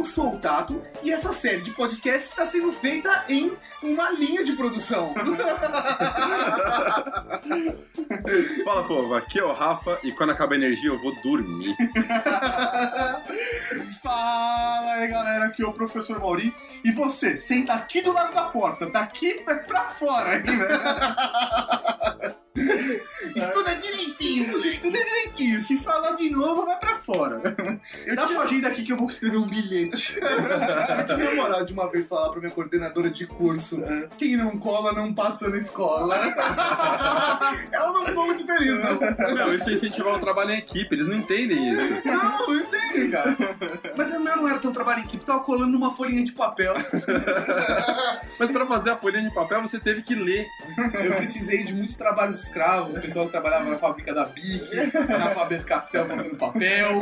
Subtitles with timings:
[0.00, 4.42] Eu sou o Tato e essa série de podcasts está sendo feita em uma linha
[4.42, 5.12] de produção.
[8.64, 11.76] Fala, povo, aqui é o Rafa e quando acaba a energia eu vou dormir.
[14.02, 18.44] Fala aí galera, aqui é o professor Mauri e você, senta aqui do lado da
[18.44, 20.66] porta, daqui pra fora aqui, né?
[23.36, 24.68] Estuda direitinho, moleque.
[24.68, 27.40] Estuda direitinho, se falar de novo, vai pra fora.
[28.06, 30.16] Eu Dá sua agenda aqui que eu vou escrever um bilhete.
[30.20, 33.82] Eu tive a moral de uma vez falar pra minha coordenadora de curso:
[34.18, 36.16] quem não cola não passa na escola.
[37.72, 38.98] Ela não ficou muito feliz, não.
[39.34, 42.02] Não, isso é incentivar o trabalho em equipe, eles não entendem isso.
[42.04, 43.36] Não, não entende, cara.
[43.96, 46.74] Mas o meu não era tão trabalho em equipe, tava colando numa folhinha de papel.
[48.38, 50.46] Mas pra fazer a folhinha de papel você teve que ler.
[51.04, 54.68] Eu precisei de muitos trabalhos escravos, o pessoal que trabalhava na fábrica da Bic,
[55.08, 57.00] na Faber Castell fazendo papel.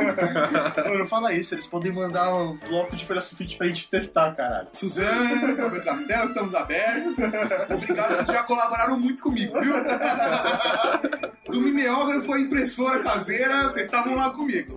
[0.97, 4.67] Não fala isso, eles podem mandar um bloco de folha sulfite pra gente testar, caralho.
[4.73, 7.15] Suzana, Faber Castell, estamos abertos.
[7.69, 9.73] Obrigado, vocês já colaboraram muito comigo, viu?
[11.45, 14.75] Do mimeógrafo à impressora caseira, vocês estavam lá comigo.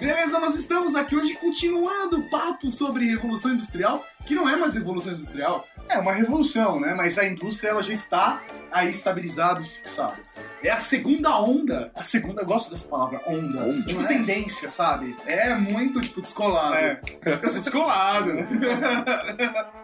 [0.00, 4.74] Beleza, nós estamos aqui hoje continuando o papo sobre Revolução Industrial, que não é mais
[4.74, 6.94] Revolução Industrial, É uma revolução, né?
[6.94, 10.18] Mas a indústria ela já está aí estabilizada e fixada.
[10.62, 11.90] é a segunda onda.
[11.94, 13.60] A segunda, eu gosto dessa palavra, onda.
[13.60, 14.06] Onda, tipo, é?
[14.06, 15.16] tendência, sabe?
[15.26, 16.74] É muito, tipo, descolado.
[16.74, 17.00] É.
[17.42, 18.32] Eu sou descolado.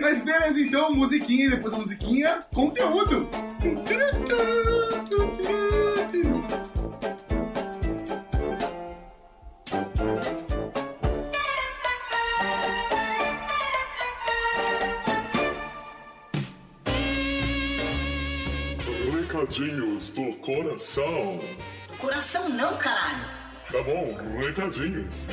[0.00, 3.28] Mas beleza, então, musiquinha, depois a musiquinha, conteúdo.
[19.56, 21.40] Recadinhos do coração.
[21.98, 23.24] Coração não, caralho.
[23.72, 25.26] Tá bom, recadinhos.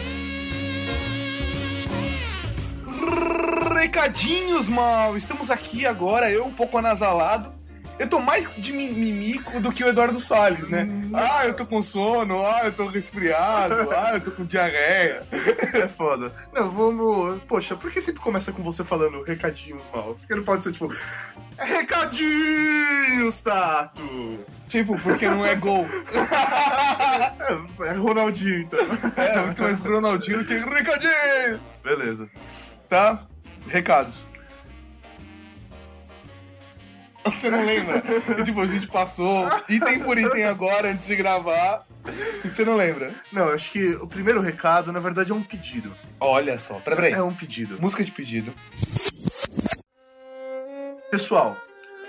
[3.76, 5.18] Recadinhos, mal!
[5.18, 7.54] Estamos aqui agora, eu um pouco anasalado.
[8.00, 10.88] Eu tô mais de mi- mimico do que o Eduardo Salles, né?
[11.14, 15.24] Ah, eu tô com sono, ah, eu tô resfriado, ah, eu tô com diarreia.
[15.74, 16.34] É foda.
[16.52, 17.42] Não, vamos.
[17.44, 20.16] Poxa, por que sempre começa com você falando recadinhos, mal?
[20.20, 20.92] Porque não pode ser tipo.
[21.58, 24.40] Recadinhos, Tato!
[24.68, 25.86] Tipo, porque não é gol.
[27.40, 28.80] é, é Ronaldinho, então.
[29.16, 31.60] É, muito mais Ronaldinho do que recadinho!
[31.84, 32.30] Beleza.
[32.90, 33.24] Tá?
[33.68, 34.28] Recados.
[37.36, 38.04] Você não lembra?
[38.38, 41.86] E, tipo, a gente passou item por item agora, antes de gravar.
[42.44, 43.14] E você não lembra?
[43.32, 45.96] Não, eu acho que o primeiro recado, na verdade, é um pedido.
[46.20, 47.14] Olha só, peraí.
[47.14, 47.82] É um pedido.
[47.82, 48.54] Música de pedido.
[51.10, 51.56] Pessoal,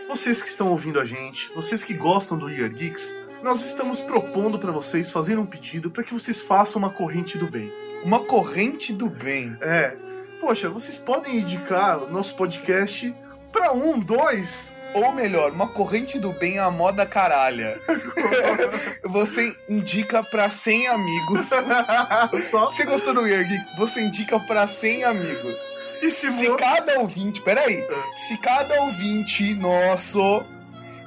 [0.09, 4.59] vocês que estão ouvindo a gente, vocês que gostam do Year Geeks, nós estamos propondo
[4.59, 7.71] pra vocês fazendo um pedido pra que vocês façam uma corrente do bem.
[8.03, 9.57] Uma corrente do bem.
[9.61, 9.97] É,
[10.41, 13.15] poxa, vocês podem indicar o nosso podcast
[13.53, 14.75] pra um, dois.
[14.95, 17.77] Ou melhor, uma corrente do bem à moda caralha.
[19.05, 21.49] você indica pra 100 amigos.
[22.51, 22.67] Só.
[22.71, 23.77] Você gostou do Weird Geeks?
[23.77, 25.57] Você indica pra 100 amigos.
[26.01, 27.85] E se, Se vo- cada ouvinte, peraí,
[28.17, 30.45] se cada ouvinte nosso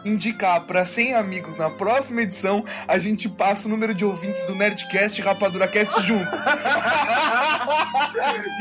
[0.03, 4.55] indicar pra 100 amigos na próxima edição, a gente passa o número de ouvintes do
[4.55, 6.39] Nerdcast e Rapadura Cast juntos.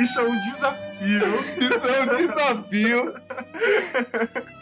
[0.00, 1.44] Isso é um desafio.
[1.60, 3.14] Isso é um desafio.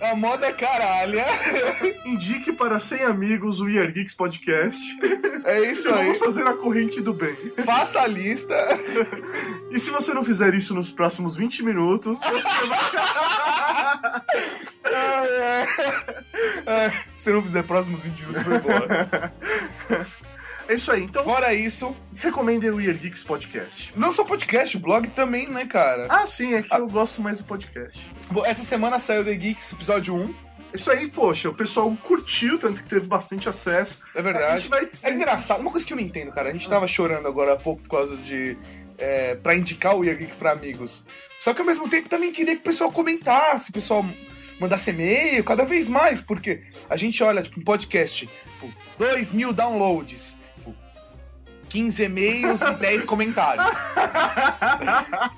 [0.00, 1.24] A moda caralha.
[2.04, 4.82] Indique para 100 amigos o Year Geeks Podcast.
[5.44, 6.04] É isso aí.
[6.04, 7.34] Vamos fazer a corrente do bem.
[7.64, 8.54] Faça a lista.
[9.70, 12.78] E se você não fizer isso nos próximos 20 minutos, você vai.
[16.66, 19.34] É, Se não fizer próximos 20 minutos, foi embora.
[20.68, 21.02] É isso aí.
[21.02, 23.92] Então, Fora isso, recomendem o Year Geeks Podcast.
[23.96, 26.06] não só podcast, o blog também, né, cara?
[26.08, 28.00] Ah, sim, é que eu gosto mais do podcast.
[28.30, 30.34] Bom, Essa semana saiu The Geeks, episódio 1.
[30.72, 34.00] Isso aí, poxa, o pessoal curtiu, tanto que teve bastante acesso.
[34.14, 34.62] É A verdade.
[34.62, 34.88] gente vai.
[35.02, 36.48] É engraçado, uma coisa que eu não entendo, cara.
[36.48, 38.56] A gente tava chorando agora há pouco por causa de.
[38.98, 41.04] É, pra indicar o Year Geek pra amigos.
[41.40, 44.04] Só que ao mesmo tempo também queria que o pessoal comentasse, o pessoal
[44.60, 49.52] mandasse e-mail cada vez mais, porque a gente olha, tipo, um podcast, tipo, 2 mil
[49.52, 50.33] downloads,
[51.74, 53.66] 15 e-mails e 10 comentários.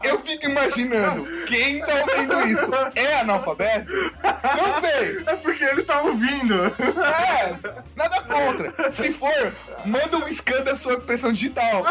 [0.04, 3.90] Eu fico imaginando, quem tá ouvindo isso é analfabeto?
[3.90, 5.22] Não sei.
[5.26, 6.54] É porque ele tá ouvindo.
[6.66, 7.56] É,
[7.96, 8.92] nada contra.
[8.92, 9.54] Se for,
[9.86, 11.82] manda um scan da sua impressão digital.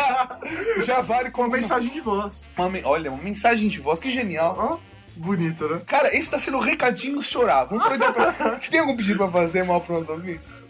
[0.82, 2.50] Já vale como Uma mensagem de voz.
[2.56, 4.56] Uma olha, uma mensagem de voz, que genial.
[4.58, 4.78] Ó,
[5.14, 5.82] bonito, né?
[5.84, 7.66] Cara, esse tá sendo recadinho chorar.
[7.66, 8.56] Vamos pra...
[8.58, 10.65] Você tem algum pedido pra fazer mal pros nossos ouvintes?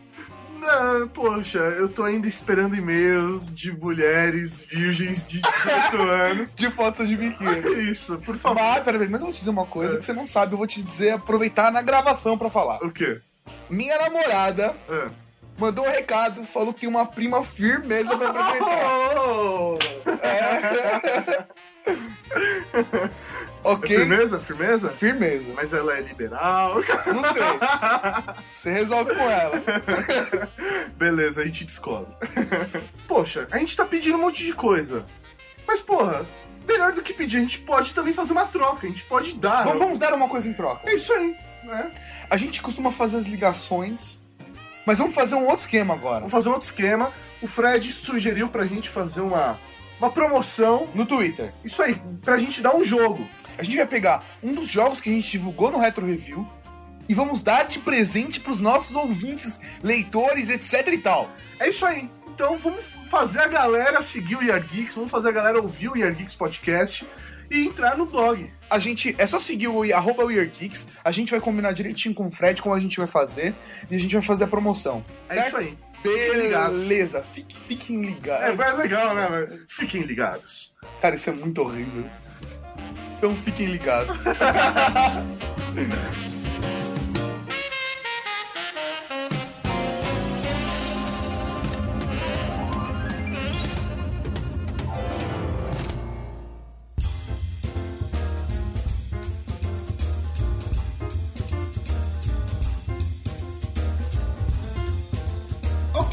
[0.69, 6.55] Ah, poxa, eu tô ainda esperando e-mails de mulheres virgens de 18 anos.
[6.57, 7.91] De fotos de biquíni.
[7.91, 8.61] Isso, por favor.
[8.61, 10.67] Mas, peraí, mas eu vou te dizer uma coisa que você não sabe, eu vou
[10.67, 12.79] te dizer, aproveitar na gravação pra falar.
[12.83, 13.21] O quê?
[13.71, 15.09] Minha namorada Ah.
[15.59, 19.17] mandou um recado, falou que tem uma prima firmeza pra apresentar.
[19.21, 19.79] Oh!
[23.63, 23.97] ok?
[23.97, 24.89] Firmeza, firmeza?
[24.91, 25.53] Firmeza.
[25.55, 26.77] Mas ela é liberal.
[27.07, 27.43] Não sei.
[28.55, 29.63] Você resolve com ela.
[30.97, 32.13] Beleza, a gente descobre.
[33.07, 35.05] Poxa, a gente tá pedindo um monte de coisa.
[35.67, 36.27] Mas, porra,
[36.67, 38.87] melhor do que pedir, a gente pode também fazer uma troca.
[38.87, 39.65] A gente pode dar.
[39.65, 40.89] Vamos, vamos dar uma coisa em troca.
[40.89, 41.91] É isso aí, né?
[42.29, 44.21] A gente costuma fazer as ligações,
[44.85, 46.21] mas vamos fazer um outro esquema agora.
[46.21, 47.13] Vamos fazer um outro esquema.
[47.41, 49.59] O Fred sugeriu pra gente fazer uma,
[49.99, 50.89] uma promoção.
[50.95, 51.53] No Twitter.
[51.65, 53.27] Isso aí, pra gente dar um jogo.
[53.59, 56.47] A gente vai pegar um dos jogos que a gente divulgou no Retro Review
[57.09, 61.31] e vamos dar de presente pros nossos ouvintes, leitores, etc e tal.
[61.59, 62.11] É isso aí.
[62.35, 65.97] Então vamos fazer a galera seguir o Year Geeks, vamos fazer a galera ouvir o
[65.97, 67.07] Year Geeks Podcast
[67.51, 68.51] e entrar no blog.
[68.69, 72.31] A gente é só seguir o arroba WeAreGeeks, a gente vai combinar direitinho com o
[72.31, 73.55] Fred como a gente vai fazer
[73.91, 75.05] e a gente vai fazer a promoção.
[75.29, 75.47] É certo?
[75.47, 75.79] isso aí.
[76.13, 76.83] Fiquem ligados.
[76.87, 78.45] Beleza, fique- fiquem ligados.
[78.49, 79.49] É, vai legal, né?
[79.69, 80.75] Fiquem ligados.
[81.01, 82.05] Cara, isso é muito horrível.
[83.19, 84.25] Então fiquem ligados.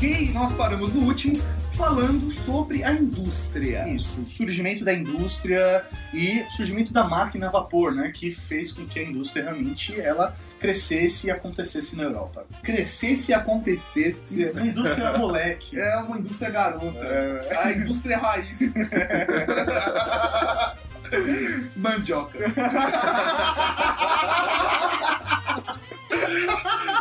[0.03, 1.41] Ok, nós paramos no último
[1.77, 3.87] falando sobre a indústria.
[3.87, 8.11] Isso, o surgimento da indústria e o surgimento da máquina a vapor, né?
[8.13, 12.45] Que fez com que a indústria realmente ela crescesse e acontecesse na Europa.
[12.61, 14.43] Crescesse e acontecesse.
[14.49, 15.79] Uma indústria moleque.
[15.79, 17.47] É uma indústria garota.
[17.63, 18.73] A indústria raiz.
[21.77, 22.39] Mandioca.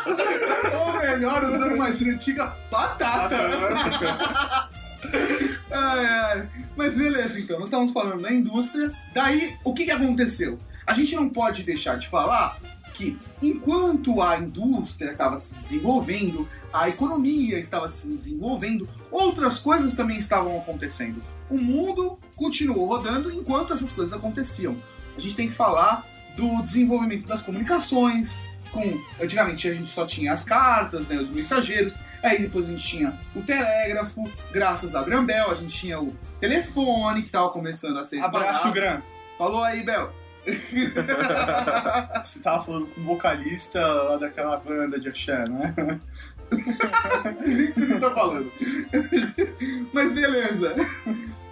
[1.22, 3.36] Melhor, usando uma gíria antiga, batata.
[5.72, 6.48] Ai, ai.
[6.76, 8.92] Mas beleza, então, nós estávamos falando da indústria.
[9.12, 10.58] Daí, o que, que aconteceu?
[10.86, 12.56] A gente não pode deixar de falar
[12.94, 20.18] que enquanto a indústria estava se desenvolvendo, a economia estava se desenvolvendo, outras coisas também
[20.18, 21.20] estavam acontecendo.
[21.50, 24.76] O mundo continuou rodando enquanto essas coisas aconteciam.
[25.16, 28.38] A gente tem que falar do desenvolvimento das comunicações,
[28.72, 32.86] com antigamente a gente só tinha as cartas, né, os mensageiros, aí depois a gente
[32.86, 38.04] tinha o telégrafo, graças a Brambel, a gente tinha o telefone que estava começando a
[38.04, 38.74] ser Abraço, espalhado.
[38.74, 39.02] Gran.
[39.38, 40.12] Falou aí, Bel.
[42.24, 46.00] Você tava falando com o vocalista lá daquela banda de axé, né?
[47.46, 48.50] Nem sei o que tá falando.
[49.92, 50.74] Mas beleza.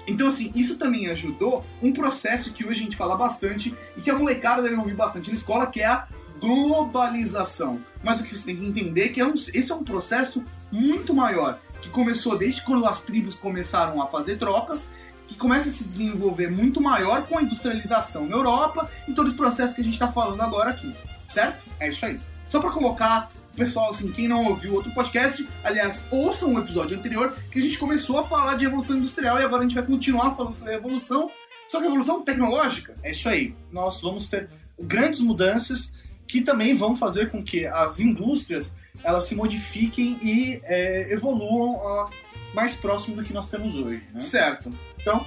[0.07, 4.11] Então, assim, isso também ajudou um processo que hoje a gente fala bastante e que
[4.11, 6.07] a molecada deve ouvir bastante na escola, que é a
[6.41, 7.81] globalização.
[8.03, 10.45] Mas o que você tem que entender é que é um- esse é um processo
[10.73, 14.91] muito maior, que começou desde quando as tribos começaram a fazer trocas,
[15.27, 19.37] que começa a se desenvolver muito maior com a industrialização na Europa e todo esse
[19.37, 20.95] processo que a gente está falando agora aqui,
[21.29, 21.65] certo?
[21.79, 22.19] É isso aí.
[22.49, 27.33] Só pra colocar pessoal, assim, quem não ouviu outro podcast, aliás, ouçam o episódio anterior,
[27.51, 30.35] que a gente começou a falar de evolução industrial e agora a gente vai continuar
[30.35, 31.31] falando sobre a evolução,
[31.69, 32.95] só que a evolução tecnológica.
[33.03, 33.55] É isso aí.
[33.71, 34.49] Nós vamos ter
[34.81, 35.95] grandes mudanças
[36.31, 42.09] que também vão fazer com que as indústrias elas se modifiquem e é, evoluam ó,
[42.55, 44.05] mais próximo do que nós temos hoje.
[44.15, 44.21] Né?
[44.21, 44.71] Certo.
[45.01, 45.27] Então,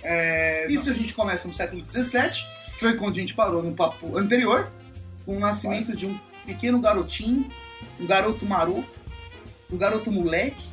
[0.00, 3.74] é, Isso a gente começa no século XVII, que foi quando a gente parou no
[3.74, 4.70] papo anterior,
[5.26, 7.48] com o nascimento de um pequeno garotinho,
[7.98, 9.00] um garoto maroto,
[9.72, 10.68] um garoto moleque,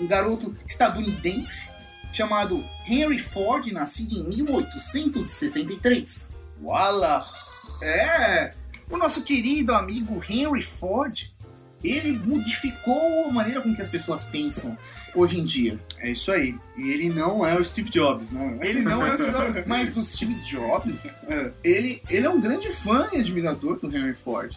[0.00, 1.68] um garoto estadunidense,
[2.12, 6.34] chamado Henry Ford, nascido em 1863.
[6.60, 7.24] Wala.
[7.80, 8.52] É,
[8.90, 11.30] o nosso querido amigo Henry Ford,
[11.82, 14.76] ele modificou a maneira com que as pessoas pensam
[15.14, 15.78] hoje em dia.
[15.98, 16.58] É isso aí.
[16.76, 18.58] E ele não é o Steve Jobs, né?
[18.62, 22.40] Ele não é o Steve Jobs, mas o Steve Jobs, é, ele, ele é um
[22.40, 24.56] grande fã e admirador do Henry Ford.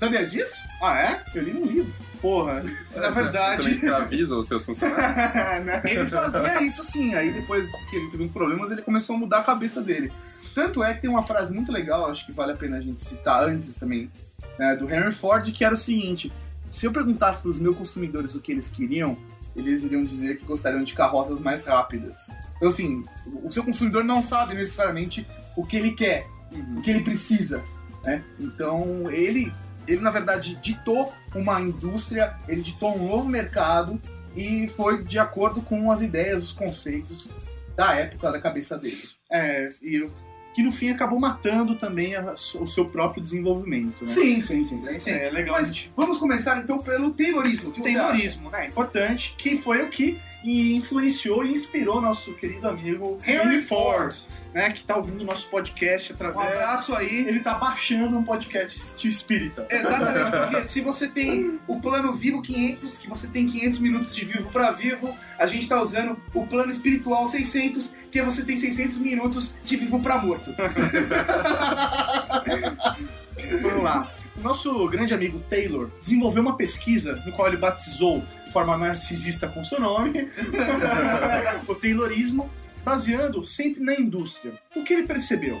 [0.00, 0.66] Sabia disso?
[0.80, 1.24] Ah, é?
[1.34, 1.92] Eu li num livro.
[2.22, 2.62] Porra.
[2.62, 5.02] Na Você também verdade, escraviza os seus funcionários.
[5.66, 5.82] Né?
[5.84, 7.14] ele fazia isso sim.
[7.14, 10.12] Aí depois que ele teve uns problemas, ele começou a mudar a cabeça dele.
[10.54, 13.02] Tanto é que tem uma frase muito legal, acho que vale a pena a gente
[13.02, 14.10] citar antes também,
[14.56, 16.32] né, do Henry Ford, que era o seguinte:
[16.70, 19.16] se eu perguntasse para os meus consumidores o que eles queriam,
[19.56, 22.36] eles iriam dizer que gostariam de carroças mais rápidas.
[22.56, 23.04] Então, assim,
[23.42, 25.26] o seu consumidor não sabe necessariamente
[25.56, 26.26] o que ele quer,
[26.76, 27.62] o que ele precisa.
[28.04, 28.22] Né?
[28.40, 29.52] Então, ele
[29.88, 34.00] ele na verdade ditou uma indústria, ele ditou um novo mercado
[34.36, 37.30] e foi de acordo com as ideias, os conceitos
[37.76, 39.00] da época da cabeça dele.
[39.30, 40.08] É, e
[40.54, 44.00] que no fim acabou matando também a- o seu próprio desenvolvimento.
[44.02, 44.06] Né?
[44.06, 45.10] Sim, sim, sim, sim, sim.
[45.12, 45.56] É legal.
[45.58, 47.70] Mas vamos começar então pelo Taylorismo.
[47.70, 47.72] O?
[47.82, 48.66] Taylorismo, né?
[48.66, 54.14] Importante, que foi o que influenciou e inspirou nosso querido amigo Henry Ford,
[54.52, 54.70] né?
[54.70, 56.52] Que tá ouvindo o nosso podcast Um através.
[56.52, 57.24] abraço aí.
[57.28, 59.66] Ele tá baixando um podcast espírita.
[59.70, 64.24] Exatamente, porque se você tem o plano Vivo 500, que você tem 500 minutos de
[64.24, 68.98] vivo para vivo, a gente tá usando o plano espiritual 600, que você tem 600
[68.98, 70.52] minutos de vivo para morto.
[73.62, 74.10] Vamos lá.
[74.36, 78.22] O nosso grande amigo Taylor desenvolveu uma pesquisa no qual ele batizou
[78.52, 80.12] forma narcisista com seu nome
[81.66, 82.50] o Taylorismo,
[82.84, 84.52] baseando sempre na indústria.
[84.76, 85.58] O que ele percebeu?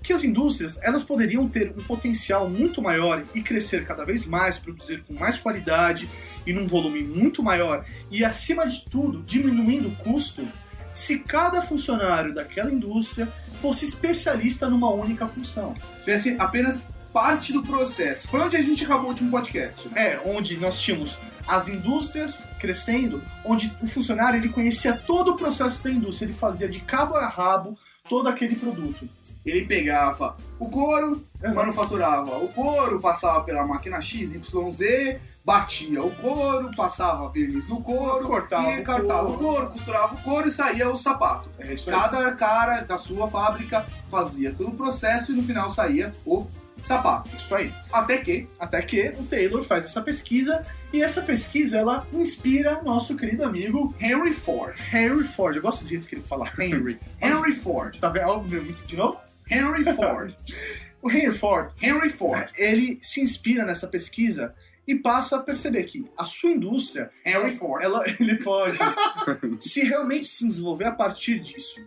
[0.00, 4.58] Que as indústrias elas poderiam ter um potencial muito maior e crescer cada vez mais,
[4.58, 6.08] produzir com mais qualidade
[6.46, 10.46] e num volume muito maior e, acima de tudo, diminuindo o custo
[10.94, 13.28] se cada funcionário daquela indústria
[13.60, 15.74] fosse especialista numa única função.
[16.00, 18.28] Tivesse apenas parte do processo.
[18.28, 19.88] Foi onde a gente acabou o último podcast.
[19.94, 25.82] É, onde nós tínhamos as indústrias crescendo, onde o funcionário ele conhecia todo o processo
[25.82, 27.76] da indústria, ele fazia de cabo a rabo
[28.08, 29.08] todo aquele produto.
[29.46, 31.24] Ele pegava o couro,
[31.54, 38.70] manufaturava o couro, passava pela máquina XYZ, batia o couro, passava verniz no couro, Cortava
[38.72, 39.32] e o cortava couro.
[39.32, 41.48] o couro, costurava o couro e saía o sapato.
[41.58, 41.74] É.
[41.76, 46.46] Cada cara da sua fábrica fazia todo o processo e no final saía o
[46.80, 47.30] sapato.
[47.36, 47.72] Isso aí.
[47.92, 53.16] Até que Até que o Taylor faz essa pesquisa e essa pesquisa ela inspira nosso
[53.16, 54.78] querido amigo Henry Ford.
[54.92, 55.56] Henry Ford.
[55.56, 56.98] Eu gosto do jeito que ele fala Henry.
[57.20, 57.98] Henry Ford.
[57.98, 58.42] Tá vendo?
[58.48, 59.18] Meu, muito de novo?
[59.50, 60.34] Henry Ford.
[61.00, 62.50] O Henry Ford, Henry Ford.
[62.56, 64.52] ele se inspira nessa pesquisa
[64.84, 67.84] e passa a perceber que a sua indústria Henry Ford.
[67.84, 68.76] ela, ele pode
[69.60, 71.80] se realmente se desenvolver a partir disso.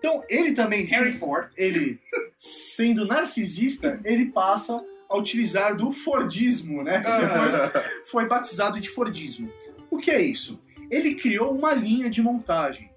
[0.00, 1.48] Então, ele também, se- Ford.
[1.56, 2.00] ele
[2.36, 7.00] sendo narcisista, ele passa a utilizar do Fordismo, né?
[7.00, 9.52] Que depois foi batizado de Fordismo.
[9.90, 10.58] O que é isso?
[10.90, 12.90] Ele criou uma linha de montagem.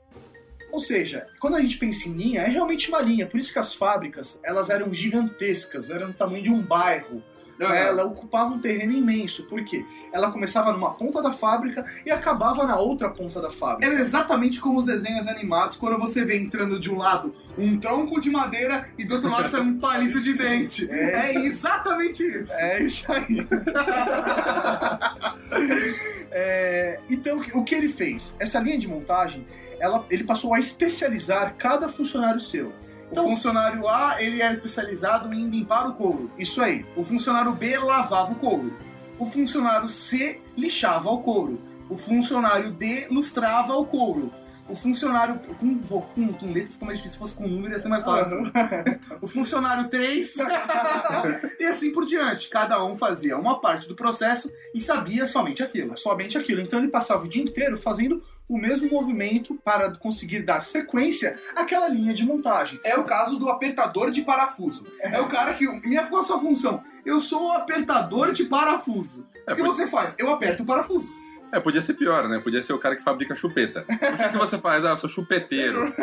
[0.71, 3.27] Ou seja, quando a gente pensa em linha, é realmente uma linha.
[3.27, 7.21] Por isso que as fábricas, elas eram gigantescas, eram do tamanho de um bairro.
[7.57, 7.87] Né?
[7.87, 9.47] Ela ocupava um terreno imenso.
[9.47, 9.85] Por quê?
[10.11, 13.91] Ela começava numa ponta da fábrica e acabava na outra ponta da fábrica.
[13.91, 18.19] Era exatamente como os desenhos animados, quando você vê entrando de um lado um tronco
[18.19, 20.89] de madeira e do outro lado sai um palito de dente.
[21.13, 22.53] É, exatamente isso.
[22.53, 23.45] É isso aí.
[26.35, 28.35] É, então, o que ele fez?
[28.39, 29.45] Essa linha de montagem,
[29.79, 32.73] ela, ele passou a especializar cada funcionário seu.
[33.21, 36.31] O funcionário A, ele era especializado em limpar o couro.
[36.37, 36.85] Isso aí.
[36.95, 38.73] O funcionário B lavava o couro.
[39.19, 41.59] O funcionário C lixava o couro.
[41.89, 44.31] O funcionário D lustrava o couro.
[44.67, 45.39] O funcionário.
[45.57, 48.39] Com, com, com letra ficou mais difícil, se fosse com número ia ser mais fácil.
[49.21, 50.37] o funcionário 3.
[51.59, 52.49] e assim por diante.
[52.49, 55.97] Cada um fazia uma parte do processo e sabia somente aquilo.
[55.97, 56.61] Somente aquilo.
[56.61, 61.87] Então ele passava o dia inteiro fazendo o mesmo movimento para conseguir dar sequência àquela
[61.89, 62.79] linha de montagem.
[62.83, 64.85] É o caso do apertador de parafuso.
[64.99, 65.67] É o cara que.
[65.87, 66.83] Minha qual a sua função?
[67.05, 69.25] Eu sou o apertador de parafuso.
[69.47, 70.15] É, o que você faz?
[70.19, 71.15] Eu aperto parafusos.
[71.53, 72.39] É, podia ser pior, né?
[72.39, 73.85] Podia ser o cara que fabrica chupeta.
[73.87, 74.83] O que, que você faz?
[74.83, 75.93] Ah, eu sou chupeteiro.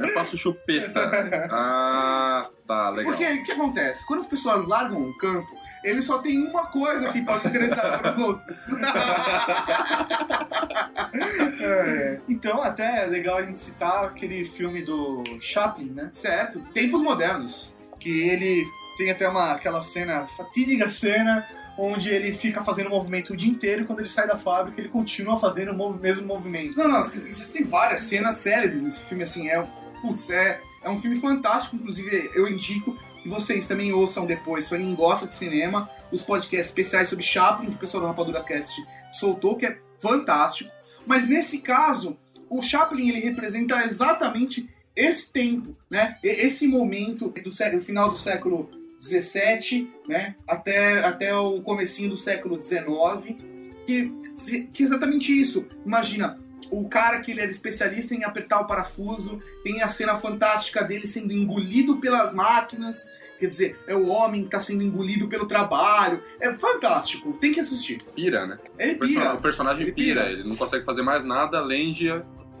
[0.00, 1.00] Eu faço chupeta.
[1.50, 3.12] Ah, tá, legal.
[3.12, 4.04] Porque o que acontece?
[4.06, 5.48] Quando as pessoas largam o campo,
[5.84, 8.58] eles só tem uma coisa que pode interessar para os outros.
[11.60, 16.10] É, Então, até é legal a gente citar aquele filme do Chaplin, né?
[16.12, 16.60] certo?
[16.72, 17.76] Tempos modernos.
[17.98, 18.64] Que ele
[18.96, 21.46] tem até uma, aquela cena, fatídica cena,
[21.78, 24.88] onde ele fica fazendo movimento o dia inteiro e quando ele sai da fábrica ele
[24.88, 26.76] continua fazendo o mesmo movimento.
[26.76, 29.66] Não, não, existem várias cenas célebres nesse filme, assim, é,
[30.02, 34.76] putz, é, é um filme fantástico, inclusive eu indico que vocês também ouçam depois, se
[34.76, 38.82] quem gosta de cinema, os podcasts especiais sobre Chaplin, que o pessoal do Rapadura Cast
[39.12, 40.70] soltou, que é fantástico.
[41.06, 42.16] Mas nesse caso,
[42.48, 46.18] o Chaplin ele representa exatamente esse tempo, né?
[46.22, 50.34] Esse momento do século, final do século 17, né?
[50.46, 53.36] Até, até o comecinho do século 19,
[53.86, 54.12] que,
[54.72, 55.66] que é exatamente isso.
[55.84, 56.38] Imagina,
[56.70, 61.06] o cara que ele era especialista em apertar o parafuso, tem a cena fantástica dele
[61.06, 66.22] sendo engolido pelas máquinas, quer dizer, é o homem que está sendo engolido pelo trabalho.
[66.38, 68.02] É fantástico, tem que assistir.
[68.14, 68.58] Pira, né?
[68.78, 69.34] Ele pira.
[69.34, 70.22] o personagem Ele pira.
[70.24, 70.32] pira.
[70.32, 72.08] ele não consegue fazer mais nada além de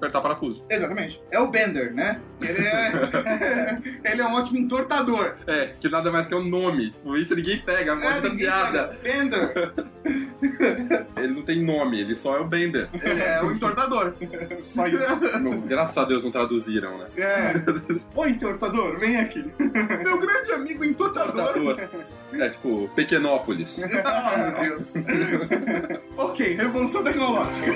[0.00, 0.62] apertar parafuso.
[0.68, 1.22] Exatamente.
[1.30, 2.20] É o Bender, né?
[2.40, 3.78] Ele é,
[4.12, 5.36] ele é um ótimo entortador.
[5.46, 6.90] É, que nada mais que é um nome.
[6.90, 8.98] Tipo, isso ninguém pega, pode É, ninguém piada.
[9.02, 9.24] pega.
[9.24, 9.72] Bender.
[11.16, 12.88] Ele não tem nome, ele só é o Bender.
[12.94, 14.14] Ele é o entortador.
[14.62, 15.20] Só isso.
[15.40, 17.06] Não, graças a Deus não traduziram, né?
[17.18, 17.52] É.
[18.14, 19.44] Oi, entortador, vem aqui.
[20.02, 21.76] Meu grande amigo entortador.
[22.34, 23.80] É tipo, Pequenópolis.
[24.04, 24.92] Ah, meu Deus.
[26.16, 27.72] ok, revolução tecnológica.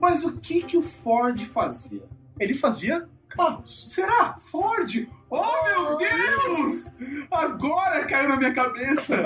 [0.00, 2.04] Mas o que que o Ford fazia?
[2.38, 3.92] Ele fazia carros.
[3.92, 4.36] Será?
[4.38, 5.08] Ford?
[5.36, 6.92] Oh, meu Deus!
[7.28, 9.16] Agora caiu na minha cabeça.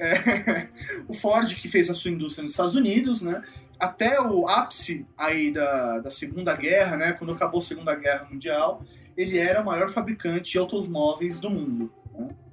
[0.00, 0.68] É,
[1.08, 3.42] o Ford que fez a sua indústria nos Estados Unidos, né?
[3.80, 7.14] Até o ápice aí da, da Segunda Guerra, né?
[7.14, 8.84] Quando acabou a Segunda Guerra Mundial,
[9.16, 11.92] ele era o maior fabricante de automóveis do mundo.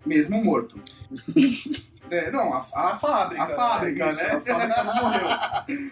[0.04, 0.82] Mesmo morto.
[2.10, 3.44] É, não, a, a, fábrica.
[3.44, 4.32] A fábrica, isso, né?
[4.32, 5.28] A fábrica não morreu.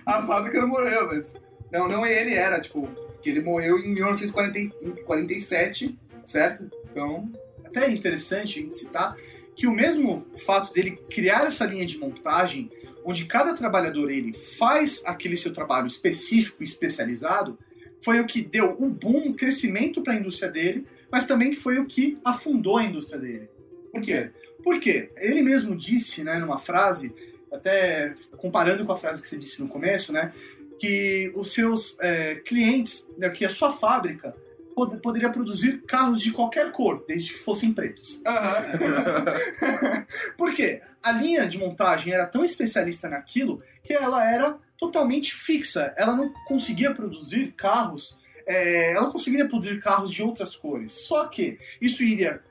[0.06, 1.40] a fábrica não morreu, mas.
[1.72, 2.90] Não, não ele era, tipo,
[3.22, 6.70] que ele morreu em 1947, certo?
[6.92, 7.32] Então.
[7.74, 9.18] Até é interessante a gente citar
[9.56, 12.72] que o mesmo fato dele criar essa linha de montagem,
[13.04, 17.58] onde cada trabalhador ele faz aquele seu trabalho específico especializado,
[18.04, 21.80] foi o que deu um boom, um crescimento para a indústria dele, mas também foi
[21.80, 23.50] o que afundou a indústria dele.
[23.92, 24.30] Por quê?
[24.64, 25.12] Por quê?
[25.18, 27.14] Ele mesmo disse, né, numa frase,
[27.52, 30.32] até comparando com a frase que você disse no começo, né,
[30.80, 34.36] que os seus é, clientes, né, que a sua fábrica
[34.74, 38.22] poderia produzir carros de qualquer cor, desde que fossem pretos.
[40.38, 40.82] Por quê?
[41.02, 45.94] A linha de montagem era tão especialista naquilo que ela era totalmente fixa.
[45.98, 48.18] Ela não conseguia produzir carros.
[48.46, 50.92] é, ela conseguiria produzir carros de outras cores.
[50.92, 52.42] Só que isso iria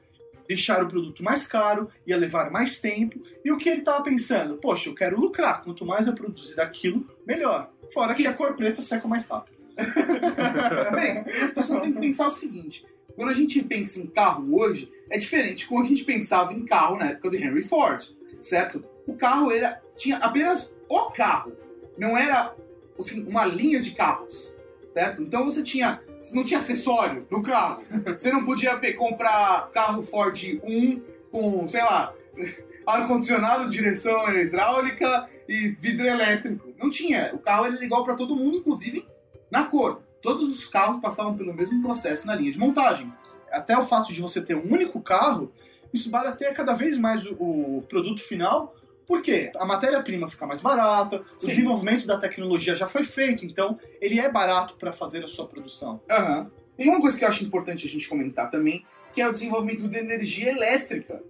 [0.49, 3.19] deixar o produto mais caro, ia levar mais tempo.
[3.45, 4.57] E o que ele estava pensando?
[4.57, 5.63] Poxa, eu quero lucrar.
[5.63, 7.71] Quanto mais eu produzir daquilo, melhor.
[7.93, 9.62] Fora que a cor preta seca mais rápido.
[10.95, 14.91] Bem, as pessoas têm que pensar o seguinte: quando a gente pensa em carro hoje,
[15.11, 18.05] é diferente como a gente pensava em carro na época do Henry Ford,
[18.41, 18.85] certo?
[19.07, 21.53] O carro era, tinha apenas o carro,
[21.99, 22.55] não era
[22.99, 24.57] assim, uma linha de carros,
[24.95, 25.23] certo?
[25.23, 26.01] Então você tinha.
[26.21, 27.83] Você não tinha acessório no carro.
[28.17, 32.15] Você não podia comprar carro Ford 1 com, sei lá,
[32.87, 36.73] ar-condicionado, direção hidráulica e vidro elétrico.
[36.79, 37.33] Não tinha.
[37.35, 39.05] O carro era igual para todo mundo, inclusive
[39.53, 40.03] na cor.
[40.23, 43.13] Todos os carros passavam pelo mesmo processo na linha de montagem.
[43.51, 45.53] Até o fato de você ter um único carro,
[45.93, 48.75] isso barateia cada vez mais o, o produto final,
[49.07, 51.49] porque a matéria-prima fica mais barata, o Sim.
[51.49, 56.01] desenvolvimento da tecnologia já foi feito, então ele é barato para fazer a sua produção.
[56.11, 56.51] Aham.
[56.79, 59.87] Tem uma coisa que eu acho importante a gente comentar também, que é o desenvolvimento
[59.87, 61.23] da energia elétrica.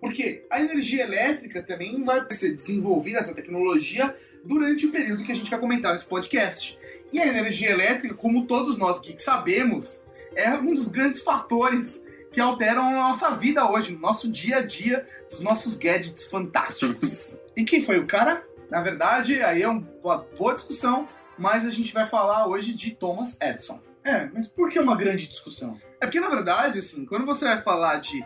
[0.00, 5.34] Porque a energia elétrica também vai ser desenvolvida, essa tecnologia, durante o período que a
[5.34, 6.78] gente vai comentar nesse podcast.
[7.12, 12.40] E a energia elétrica, como todos nós geeks sabemos, é um dos grandes fatores que
[12.40, 17.40] alteram a nossa vida hoje, no nosso dia a dia, dos nossos gadgets fantásticos.
[17.56, 18.44] E quem foi o cara?
[18.70, 22.90] Na verdade, aí é um- uma boa discussão, mas a gente vai falar hoje de
[22.90, 23.80] Thomas Edison.
[24.04, 25.74] É, mas por que uma grande discussão?
[25.98, 28.22] É porque, na verdade, assim, quando você vai falar de,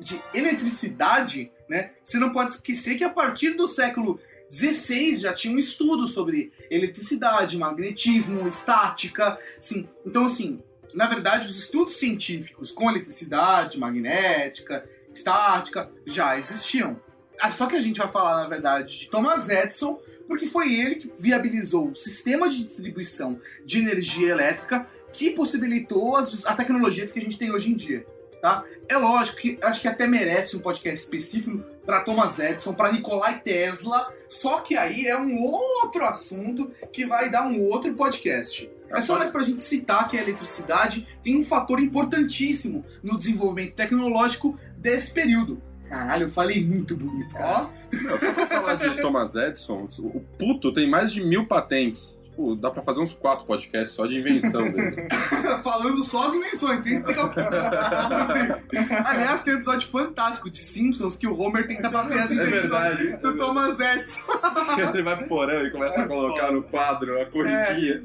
[0.00, 4.18] de eletricidade, né, você não pode esquecer que a partir do século
[4.52, 9.88] XVI já tinha um estudo sobre eletricidade, magnetismo, estática, assim.
[10.04, 10.62] Então, assim,
[10.94, 14.84] na verdade, os estudos científicos com eletricidade, magnética,
[15.14, 17.00] estática, já existiam.
[17.40, 20.94] Ah, Só que a gente vai falar, na verdade, de Thomas Edison, porque foi ele
[20.96, 27.18] que viabilizou o sistema de distribuição de energia elétrica que possibilitou as, as tecnologias que
[27.18, 28.06] a gente tem hoje em dia.
[28.42, 28.64] Tá?
[28.88, 33.40] É lógico que acho que até merece um podcast específico para Thomas Edison, para Nikolai
[33.40, 38.68] Tesla, só que aí é um outro assunto que vai dar um outro podcast.
[38.90, 43.76] É só mais pra gente citar que a eletricidade tem um fator importantíssimo no desenvolvimento
[43.76, 45.62] tecnológico desse período.
[45.88, 47.70] Caralho, eu falei muito bonito, cara.
[47.92, 52.18] Não, só pra falar de Thomas Edison, o puto tem mais de mil patentes.
[52.42, 55.06] Tipo, dá pra fazer uns quatro podcasts só de invenção dele.
[55.62, 58.74] Falando só as invenções, sem explicar o que Assim,
[59.04, 62.98] Aliás, tem um episódio fantástico de Simpsons que o Homer tenta bater as É invenções
[62.98, 63.16] verdade.
[63.18, 64.22] do Thomas Edison.
[64.92, 68.04] Ele vai pro porão e começa a colocar no quadro a corridinha.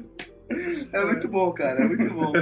[0.92, 2.32] É muito bom, cara, é muito bom.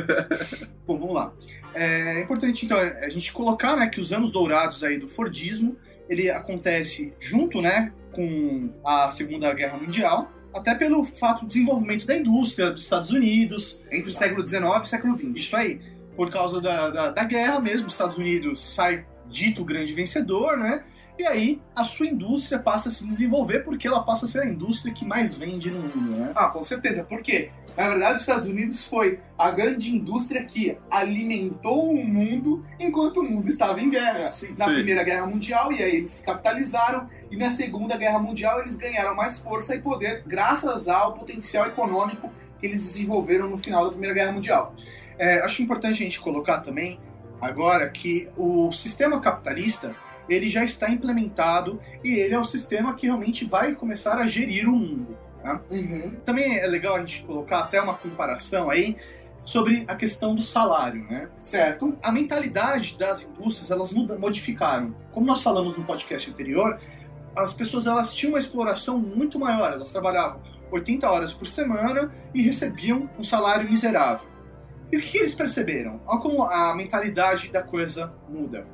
[0.87, 1.33] Bom, vamos lá.
[1.75, 5.77] É importante, então, a gente colocar né, que os anos dourados aí do Fordismo,
[6.09, 10.31] ele acontece junto né, com a Segunda Guerra Mundial.
[10.57, 14.81] Até pelo fato do desenvolvimento da indústria dos Estados Unidos, Entre o século XIX e
[14.81, 15.27] o século XX.
[15.35, 15.81] isso aí.
[16.17, 20.83] Por causa da, da, da guerra mesmo, os Estados Unidos sai dito grande vencedor, né?
[21.19, 24.47] E aí a sua indústria passa a se desenvolver porque ela passa a ser a
[24.47, 26.33] indústria que mais vende no mundo, né?
[26.35, 27.05] Ah, com certeza.
[27.05, 27.51] Por quê?
[27.77, 33.23] Na verdade, os Estados Unidos foi a grande indústria que alimentou o mundo enquanto o
[33.23, 34.23] mundo estava em guerra.
[34.23, 34.55] Sim.
[34.57, 34.75] Na Sim.
[34.75, 39.15] Primeira Guerra Mundial, e aí eles se capitalizaram, e na Segunda Guerra Mundial eles ganharam
[39.15, 44.15] mais força e poder graças ao potencial econômico que eles desenvolveram no final da Primeira
[44.15, 44.75] Guerra Mundial.
[45.19, 46.99] É, acho importante a gente colocar também
[47.41, 49.95] agora que o sistema capitalista
[50.29, 54.69] ele já está implementado e ele é o sistema que realmente vai começar a gerir
[54.69, 55.26] o mundo.
[55.47, 55.61] Tá?
[56.25, 58.97] Também é legal a gente colocar até uma comparação aí
[59.45, 61.29] sobre a questão do salário, né?
[61.41, 61.97] Certo?
[62.03, 64.95] A mentalidade das indústrias elas muda- modificaram.
[65.13, 66.79] Como nós falamos no podcast anterior,
[67.37, 69.73] as pessoas elas tinham uma exploração muito maior.
[69.73, 70.41] Elas trabalhavam
[70.73, 74.27] 80 horas por semana e recebiam um salário miserável.
[74.91, 76.01] E o que eles perceberam?
[76.07, 78.67] Olha como a mentalidade da coisa muda.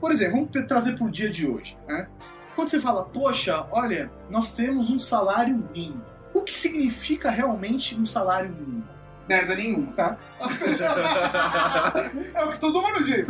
[0.00, 1.78] Por exemplo, vamos trazer para o dia de hoje.
[1.86, 2.08] Né?
[2.54, 6.04] Quando você fala, poxa, olha, nós temos um salário mínimo.
[6.32, 8.84] O que significa realmente um salário mínimo?
[9.28, 9.92] Merda nenhuma.
[9.92, 10.16] Tá?
[10.40, 10.90] As pessoas,
[12.34, 13.26] É o que todo mundo diz.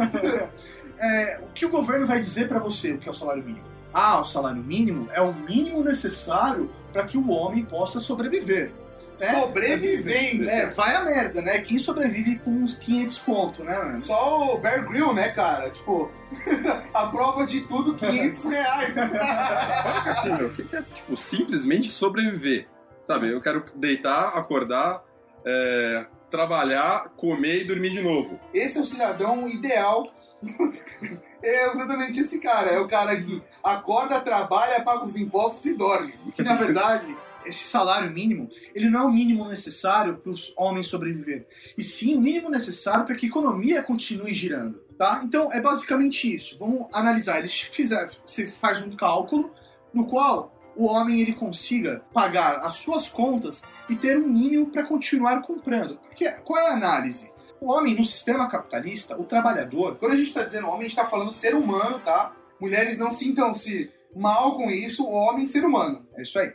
[0.99, 3.67] É, o que o governo vai dizer para você o que é o salário mínimo?
[3.93, 8.73] Ah, o salário mínimo é o mínimo necessário para que o homem possa sobreviver.
[9.21, 10.51] É, Sobrevivência.
[10.51, 11.59] É, vai a merda, né?
[11.61, 14.01] Quem sobrevive com uns 500 conto, né, mano?
[14.01, 15.71] Só o Bear Grill, né, cara?
[15.71, 16.11] Tipo,
[16.93, 18.99] a prova de tudo, 500 reais.
[18.99, 22.67] Assim, meu, o que que é, tipo, simplesmente sobreviver?
[23.07, 25.03] Sabe, eu quero deitar, acordar,
[25.45, 28.41] é, trabalhar, comer e dormir de novo.
[28.53, 30.05] Esse é o cidadão ideal.
[31.45, 32.71] É exatamente esse cara.
[32.71, 36.15] É o cara que acorda, trabalha, paga os impostos e dorme.
[36.35, 40.89] Que na verdade, esse salário mínimo, ele não é o mínimo necessário para os homens
[40.89, 45.23] sobreviver, e sim o mínimo necessário para que a economia continue girando, tá?
[45.25, 46.57] Então é basicamente isso.
[46.59, 47.39] Vamos analisar.
[47.39, 49.53] Eles fizeram, você faz um cálculo
[49.93, 54.85] no qual o homem ele consiga pagar as suas contas e ter um mínimo para
[54.85, 55.99] continuar comprando.
[55.99, 57.33] Porque qual é a análise?
[57.61, 60.97] O homem no sistema capitalista, o trabalhador, Quando a gente tá dizendo homem, a gente
[60.97, 62.33] tá falando ser humano, tá?
[62.61, 65.05] Mulheres não sintam-se mal com isso.
[65.05, 66.07] O homem, ser humano.
[66.17, 66.53] é isso aí.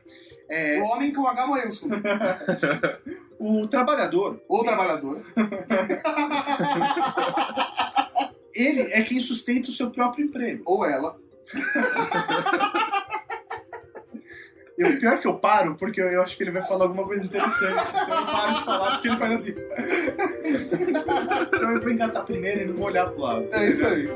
[0.49, 1.95] É, O homem com H maiúsculo.
[3.39, 5.21] o trabalhador, Ou trabalhador.
[8.53, 10.63] ele é quem sustenta o seu próprio emprego.
[10.65, 11.17] Ou ela.
[14.77, 17.25] Eu, pior que eu paro, porque eu, eu acho que ele vai falar alguma coisa
[17.25, 17.89] interessante.
[17.89, 19.53] Então eu paro de falar porque ele faz assim.
[21.41, 23.47] então eu vou engatar primeiro e não vou olhar pro lado.
[23.51, 24.07] É isso aí.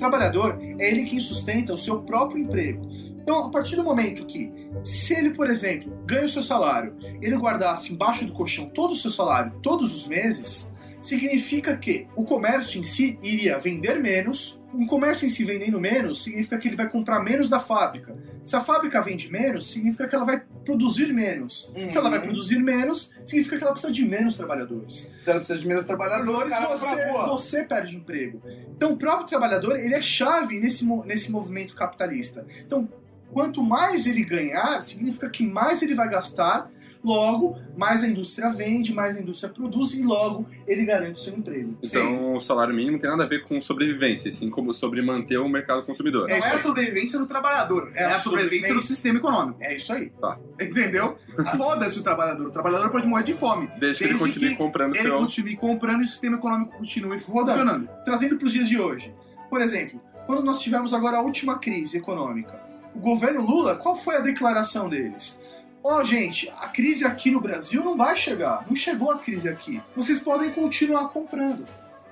[0.00, 2.82] Trabalhador é ele quem sustenta o seu próprio emprego.
[3.22, 7.36] Então, a partir do momento que, se ele, por exemplo, ganha o seu salário, ele
[7.36, 12.80] guardasse embaixo do colchão todo o seu salário todos os meses, significa que o comércio
[12.80, 14.59] em si iria vender menos.
[14.72, 18.14] Um comércio em si vendendo menos significa que ele vai comprar menos da fábrica.
[18.44, 21.72] Se a fábrica vende menos, significa que ela vai produzir menos.
[21.88, 25.58] Se ela vai produzir menos, significa que ela precisa de menos trabalhadores Se ela precisa
[25.58, 28.40] de menos trabalhadores, cara, você, você perde emprego.
[28.76, 32.44] Então, o próprio trabalhador ele é chave nesse, nesse movimento capitalista.
[32.64, 32.88] Então,
[33.32, 36.70] quanto mais ele ganhar, significa que mais ele vai gastar,
[37.02, 41.34] logo, mais a indústria vende, mais a indústria produz e logo ele garante o seu
[41.34, 41.76] emprego.
[41.82, 45.38] Então, o salário mínimo tem nada a ver com sobrevivência, e sim como sobre manter
[45.38, 46.28] o mercado consumidor.
[46.28, 49.58] Não É isso é a sobrevivência do trabalhador, é, É a sobrevivência do sistema econômico.
[49.62, 50.12] É isso aí.
[50.60, 51.16] Entendeu?
[51.56, 52.48] Foda-se o trabalhador.
[52.48, 53.68] O trabalhador pode morrer de fome.
[53.78, 55.18] Desde que ele continue que comprando Ele seu.
[55.18, 57.88] continue comprando e o sistema econômico continue funcionando.
[58.04, 59.14] Trazendo para os dias de hoje.
[59.48, 64.16] Por exemplo, quando nós tivemos agora a última crise econômica, o governo Lula, qual foi
[64.16, 65.40] a declaração deles?
[65.82, 68.66] Ó, gente, a crise aqui no Brasil não vai chegar.
[68.68, 69.82] Não chegou a crise aqui.
[69.96, 71.64] Vocês podem continuar comprando.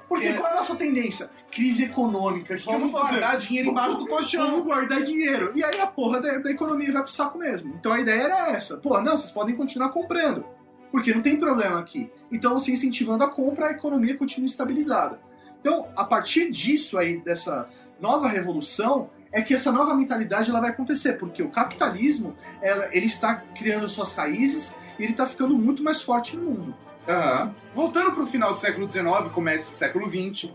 [0.09, 0.33] Porque É.
[0.33, 1.29] qual é a nossa tendência?
[1.51, 2.57] Crise econômica.
[2.65, 4.51] Vamos vamos guardar dinheiro embaixo do colchão.
[4.51, 5.53] Vamos guardar dinheiro.
[5.55, 7.75] E aí a porra da, da economia vai pro saco mesmo.
[7.79, 8.79] Então a ideia era essa.
[8.79, 10.47] Pô, não, vocês podem continuar comprando.
[10.91, 12.11] Porque não tem problema aqui.
[12.33, 15.21] Então, você incentivando a compra, a economia continua estabilizada.
[15.61, 17.67] Então, a partir disso aí, dessa
[18.01, 23.07] nova revolução, é que essa nova mentalidade ela vai acontecer, porque o capitalismo ela- ele
[23.07, 26.75] está criando suas raízes e ele está ficando muito mais forte no mundo.
[27.09, 27.55] Aham.
[27.75, 30.53] Voltando pro final do século XIX, começo do século XX,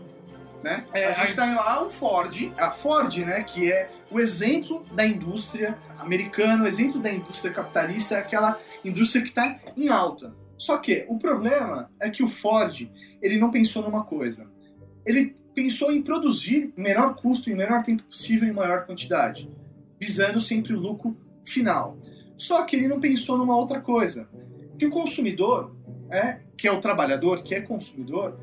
[0.62, 0.84] né?
[0.92, 2.52] É, a gente tá lá, o Ford.
[2.58, 8.14] A Ford, né, que é o exemplo da indústria americana, o exemplo da indústria capitalista,
[8.14, 10.34] é aquela indústria que está em alta.
[10.56, 12.88] Só que o problema é que o Ford
[13.20, 14.48] ele não pensou numa coisa.
[15.04, 19.50] Ele pensou em produzir em menor custo, em menor tempo possível, em maior quantidade,
[20.00, 21.96] visando sempre o lucro final.
[22.36, 24.28] Só que ele não pensou numa outra coisa,
[24.78, 25.74] que o consumidor,
[26.10, 28.38] é, que é o trabalhador, que é consumidor,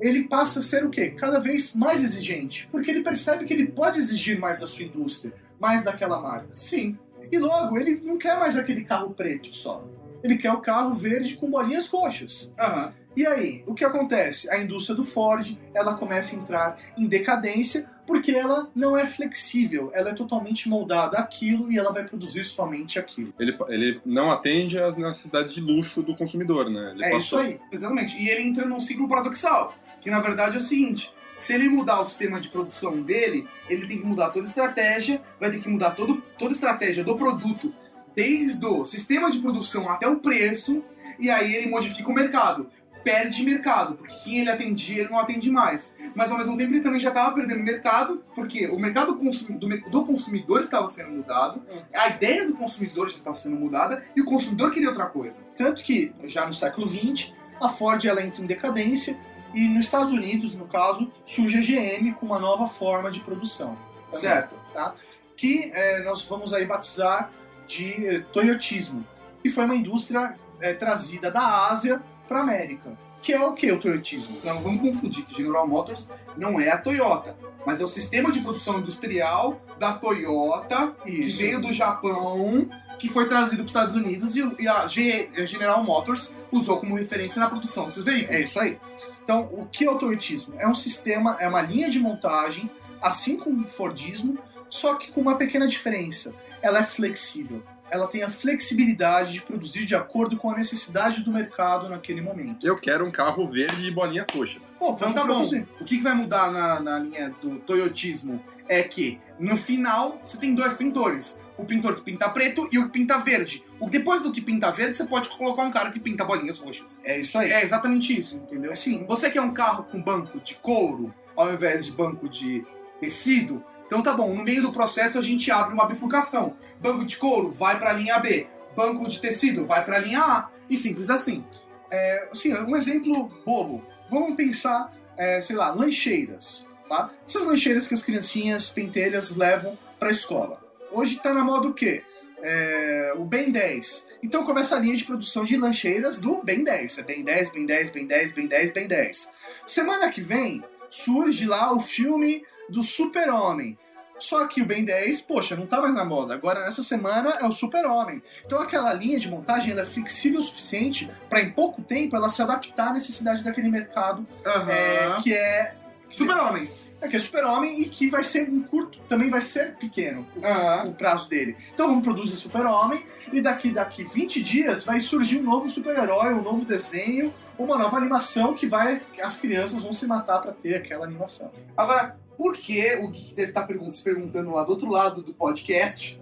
[0.00, 1.10] ele passa a ser o quê?
[1.10, 5.32] Cada vez mais exigente, porque ele percebe que ele pode exigir mais da sua indústria,
[5.60, 6.48] mais daquela marca.
[6.54, 6.98] Sim.
[7.30, 9.84] E logo, ele não quer mais aquele carro preto só.
[10.22, 12.52] Ele quer o carro verde com bolinhas roxas.
[12.58, 12.92] Aham.
[13.16, 14.50] E aí, o que acontece?
[14.50, 19.90] A indústria do Ford, ela começa a entrar em decadência porque ela não é flexível,
[19.94, 23.32] ela é totalmente moldada àquilo e ela vai produzir somente aquilo.
[23.38, 26.90] Ele, ele não atende às necessidades de luxo do consumidor, né?
[26.94, 27.60] Ele É passou- isso aí.
[27.72, 28.20] Exatamente.
[28.20, 32.00] E ele entra num ciclo paradoxal, que na verdade é o seguinte: se ele mudar
[32.00, 35.68] o sistema de produção dele, ele tem que mudar toda a estratégia, vai ter que
[35.68, 37.72] mudar todo, toda a estratégia do produto,
[38.14, 40.82] desde o sistema de produção até o preço,
[41.18, 42.68] e aí ele modifica o mercado.
[43.04, 45.94] Perde mercado, porque quem ele atendia, ele não atende mais.
[46.14, 50.62] Mas ao mesmo tempo ele também já estava perdendo mercado, porque o mercado do, consumidor
[50.62, 51.62] estava sendo mudado,
[51.94, 55.42] a ideia do consumidor já estava sendo mudada, e o consumidor queria outra coisa.
[55.56, 59.18] Tanto que, já no século XX, a Ford ela entra em decadência
[59.54, 63.78] e nos Estados Unidos, no caso, surge a GM com uma nova forma de produção.
[64.12, 64.54] Certo.
[64.72, 64.92] Tá?
[65.36, 67.30] Que eh, nós vamos aí batizar
[67.66, 69.06] de eh, Toyotismo.
[69.44, 72.96] E foi uma indústria eh, trazida da Ásia para América.
[73.22, 74.36] Que é o que o Toyotismo?
[74.44, 77.34] Não vamos confundir que General Motors não é a Toyota,
[77.64, 81.38] mas é o sistema de produção industrial da Toyota que Isso.
[81.38, 86.78] veio do Japão, que foi trazido para os Estados Unidos e, a General Motors usou
[86.78, 88.36] como referência na produção desses veículos.
[88.36, 88.78] É isso aí.
[89.22, 90.54] Então, o que é o Toyotismo?
[90.58, 95.22] É um sistema, é uma linha de montagem, assim como o Fordismo, só que com
[95.22, 96.34] uma pequena diferença.
[96.60, 97.62] Ela é flexível.
[97.94, 102.66] Ela tem a flexibilidade de produzir de acordo com a necessidade do mercado naquele momento.
[102.66, 104.74] Eu quero um carro verde e bolinhas roxas.
[104.76, 105.26] Pô, Então vamos tá bom.
[105.28, 105.68] produzir.
[105.80, 110.38] O que, que vai mudar na, na linha do Toyotismo é que no final você
[110.38, 111.40] tem dois pintores.
[111.56, 113.64] O pintor que pinta preto e o que pinta verde.
[113.78, 117.00] O, depois do que pinta verde, você pode colocar um cara que pinta bolinhas roxas.
[117.04, 117.48] É isso aí.
[117.52, 118.72] É exatamente isso, entendeu?
[118.72, 122.64] Assim, você quer um carro com banco de couro ao invés de banco de
[123.00, 123.62] tecido?
[123.94, 126.52] Então tá bom, no meio do processo a gente abre uma bifurcação.
[126.80, 130.50] Banco de couro vai pra linha B, banco de tecido vai pra linha A.
[130.68, 131.44] E simples assim.
[131.92, 133.84] É, assim, um exemplo bobo.
[134.10, 136.66] Vamos pensar, é, sei lá, lancheiras.
[136.88, 137.12] Tá?
[137.24, 140.60] Essas lancheiras que as criancinhas pentelhas levam para a escola.
[140.90, 142.02] Hoje está na moda o quê?
[142.42, 144.08] É, o Ben 10.
[144.24, 146.98] Então começa a linha de produção de lancheiras do Ben 10.
[146.98, 149.32] É Ben 10, Ben 10, Ben 10, Ben 10, Ben 10.
[149.64, 153.76] Semana que vem surge lá o filme do Super-Homem.
[154.16, 156.34] Só que o Ben 10, poxa, não tá mais na moda.
[156.34, 158.22] Agora, nessa semana, é o Super-Homem.
[158.46, 162.28] Então aquela linha de montagem ela é flexível o suficiente para em pouco tempo ela
[162.28, 165.74] se adaptar à necessidade daquele mercado é, que é
[166.14, 166.68] Super-Homem.
[167.00, 170.88] é, que é super-homem e que vai ser em curto, também vai ser pequeno o,
[170.88, 171.54] o prazo dele.
[171.72, 176.42] Então vamos produzir super-homem e daqui daqui 20 dias vai surgir um novo super-herói, um
[176.42, 181.04] novo desenho, uma nova animação que vai as crianças vão se matar para ter aquela
[181.04, 181.50] animação.
[181.76, 185.34] Agora, por que o Geek deve estar pergun- se perguntando lá do outro lado do
[185.34, 186.20] podcast?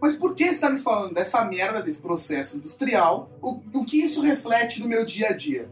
[0.00, 3.30] Mas por que você está me falando dessa merda desse processo industrial?
[3.40, 5.70] O, o que isso reflete no meu dia a dia?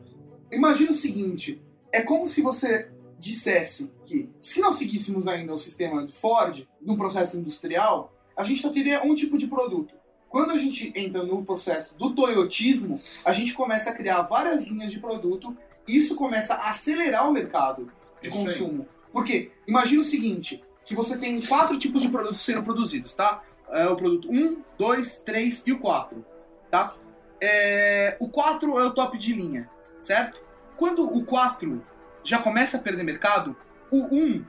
[0.52, 1.60] Imagina o seguinte:
[1.92, 2.88] é como se você
[3.20, 8.62] dissesse que se não seguíssemos ainda o sistema de Ford no processo industrial, a gente
[8.62, 9.94] só teria um tipo de produto.
[10.28, 14.90] Quando a gente entra no processo do toyotismo, a gente começa a criar várias linhas
[14.90, 15.54] de produto
[15.86, 18.44] e isso começa a acelerar o mercado de Isso aí.
[18.44, 18.86] consumo.
[19.12, 23.42] Porque imagina o seguinte, que você tem quatro tipos de produtos sendo produzidos, tá?
[23.70, 26.24] É o produto 1, 2, 3 e o 4,
[26.70, 26.94] tá?
[27.40, 29.68] É, o 4 é o top de linha,
[30.00, 30.42] certo?
[30.76, 31.84] Quando o 4
[32.24, 33.56] já começa a perder mercado,
[33.90, 34.44] o 1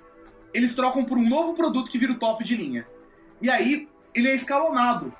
[0.53, 2.85] eles trocam por um novo produto que vira o top de linha.
[3.41, 5.13] E aí ele é escalonado.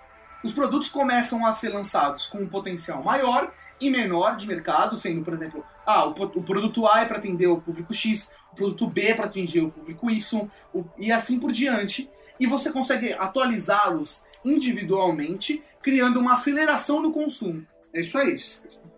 [0.43, 5.23] Os produtos começam a ser lançados com um potencial maior e menor de mercado, sendo,
[5.23, 8.87] por exemplo, ah, o, o produto A é para atender o público X, o produto
[8.87, 12.09] B é para atingir o público Y, o- e assim por diante.
[12.39, 17.65] E você consegue atualizá-los individualmente, criando uma aceleração do consumo.
[17.93, 18.35] É isso aí.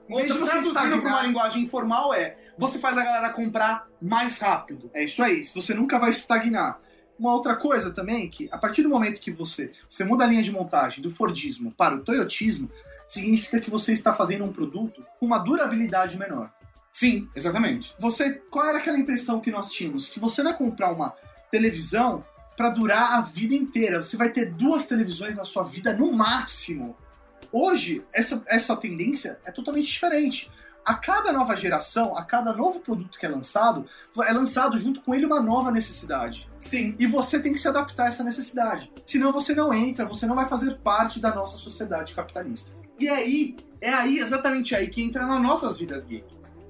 [0.10, 3.88] Em vez de você traduzindo para uma linguagem informal, é você faz a galera comprar
[4.02, 4.92] mais rápido.
[4.94, 6.78] É isso aí, você nunca vai estagnar.
[7.18, 10.44] Uma outra coisa também, que a partir do momento que você, você muda a linha
[10.44, 12.70] de montagem do Fordismo para o Toyotismo,
[13.08, 16.52] significa que você está fazendo um produto com uma durabilidade menor.
[16.92, 17.96] Sim, exatamente.
[18.00, 20.08] Você, qual era aquela impressão que nós tínhamos?
[20.08, 21.14] Que você vai comprar uma
[21.50, 24.02] televisão para durar a vida inteira.
[24.02, 26.96] Você vai ter duas televisões na sua vida no máximo.
[27.54, 30.50] Hoje, essa, essa tendência é totalmente diferente.
[30.84, 33.86] A cada nova geração, a cada novo produto que é lançado,
[34.28, 36.50] é lançado junto com ele uma nova necessidade.
[36.60, 36.96] Sim.
[36.98, 38.92] E você tem que se adaptar a essa necessidade.
[39.06, 42.76] Senão você não entra, você não vai fazer parte da nossa sociedade capitalista.
[43.00, 46.26] E aí, é aí, exatamente aí, que entra nas nossas vidas geek.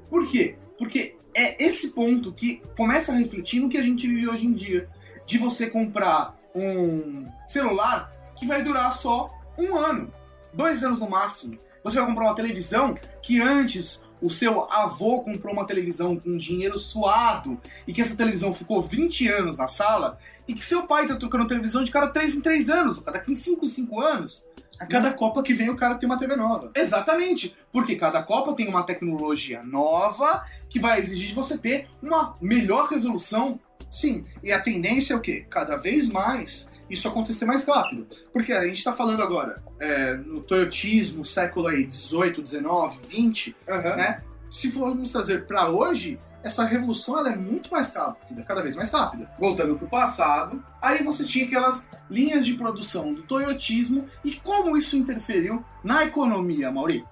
[0.10, 0.58] Por quê?
[0.78, 4.54] Porque é esse ponto que começa a refletir no que a gente vive hoje em
[4.54, 4.89] dia.
[5.26, 10.13] De você comprar um celular que vai durar só um ano,
[10.54, 11.54] dois anos no máximo.
[11.84, 16.80] Você vai comprar uma televisão que antes o seu avô comprou uma televisão com dinheiro
[16.80, 21.16] suado e que essa televisão ficou 20 anos na sala e que seu pai tá
[21.18, 24.48] trocando televisão de cada 3 em 3 anos, cada 5 em 5 anos.
[24.80, 26.72] A cada Copa que vem, o cara tem uma TV nova.
[26.76, 32.36] Exatamente, porque cada Copa tem uma tecnologia nova que vai exigir de você ter uma
[32.42, 33.60] melhor resolução.
[33.92, 35.46] Sim, e a tendência é o quê?
[35.50, 38.08] Cada vez mais isso acontecer mais rápido.
[38.32, 44.24] Porque a gente está falando agora é, no toyotismo, século aí 18, 19, 20, né?
[44.50, 48.91] Se formos trazer para hoje, essa revolução ela é muito mais rápida, cada vez mais
[48.91, 49.32] rápida.
[49.39, 54.98] Voltando pro passado, aí você tinha aquelas linhas de produção do toyotismo e como isso
[54.98, 57.06] interferiu na economia, Mauri?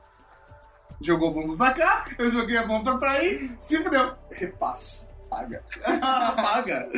[1.02, 4.14] Jogou a bomba pra cá, eu joguei a bomba pra aí, se fudeu.
[4.30, 5.08] Repasso.
[5.32, 5.64] Paga.
[6.36, 6.90] Paga.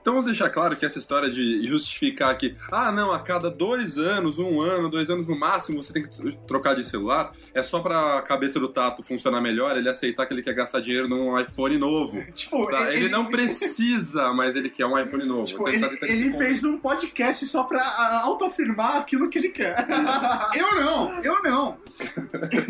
[0.00, 3.98] Então vamos deixar claro que essa história de justificar que, ah, não, a cada dois
[3.98, 7.80] anos, um ano, dois anos no máximo, você tem que trocar de celular, é só
[7.80, 11.76] pra cabeça do Tato funcionar melhor, ele aceitar que ele quer gastar dinheiro num iPhone
[11.78, 12.22] novo.
[12.32, 12.94] Tipo, Tá?
[12.94, 15.44] Ele, não precisa, mas ele quer um iPhone novo.
[15.44, 17.82] Tipo, Então ele, ele fez um podcast só pra
[18.22, 19.74] autoafirmar aquilo que ele quer.
[20.54, 21.76] Eu não, eu não.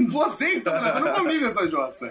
[0.08, 2.08] Vocês estão gravando comigo essa jossa.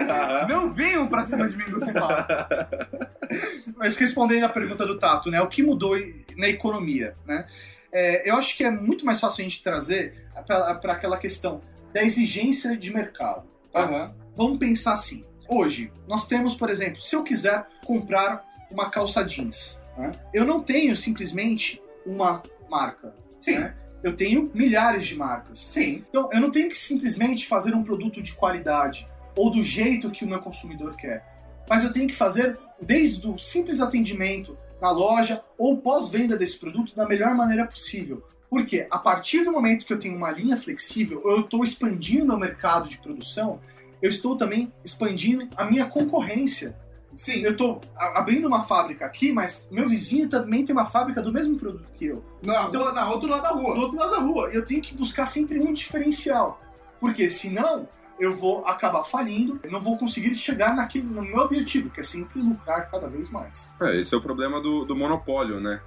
[0.49, 2.50] Não venham pra cima de mim com esse papo.
[3.75, 5.41] Mas respondendo a pergunta do Tato, né?
[5.41, 5.95] O que mudou
[6.37, 7.45] na economia, né?
[7.91, 10.13] É, eu acho que é muito mais fácil a gente trazer
[10.45, 11.61] para aquela questão
[11.93, 13.43] da exigência de mercado.
[13.71, 14.13] tá?
[14.35, 15.25] Vamos pensar assim.
[15.49, 20.13] Hoje, nós temos, por exemplo, se eu quiser comprar uma calça jeans, né?
[20.33, 23.13] eu não tenho simplesmente uma marca.
[23.39, 23.59] Sim.
[23.59, 23.75] né?
[24.01, 25.59] Eu tenho milhares de marcas.
[25.59, 26.03] Sim.
[26.09, 30.25] Então, eu não tenho que simplesmente fazer um produto de qualidade ou do jeito que
[30.25, 31.25] o meu consumidor quer.
[31.71, 36.93] Mas eu tenho que fazer desde o simples atendimento na loja ou pós-venda desse produto
[36.93, 38.21] da melhor maneira possível.
[38.49, 42.37] Porque a partir do momento que eu tenho uma linha flexível, eu estou expandindo o
[42.37, 43.57] mercado de produção,
[44.01, 46.75] eu estou também expandindo a minha concorrência.
[47.15, 47.41] Sim.
[47.41, 51.55] Eu estou abrindo uma fábrica aqui, mas meu vizinho também tem uma fábrica do mesmo
[51.57, 53.75] produto que eu Na, rua, na outro lado da rua.
[53.75, 54.49] do outro lado da rua.
[54.51, 56.59] Eu tenho que buscar sempre um diferencial.
[56.99, 57.87] Porque senão
[58.21, 62.03] eu vou acabar falindo, eu não vou conseguir chegar naquele, no meu objetivo, que é
[62.03, 63.73] sempre lucrar cada vez mais.
[63.81, 65.81] É, esse é o problema do, do monopólio, né?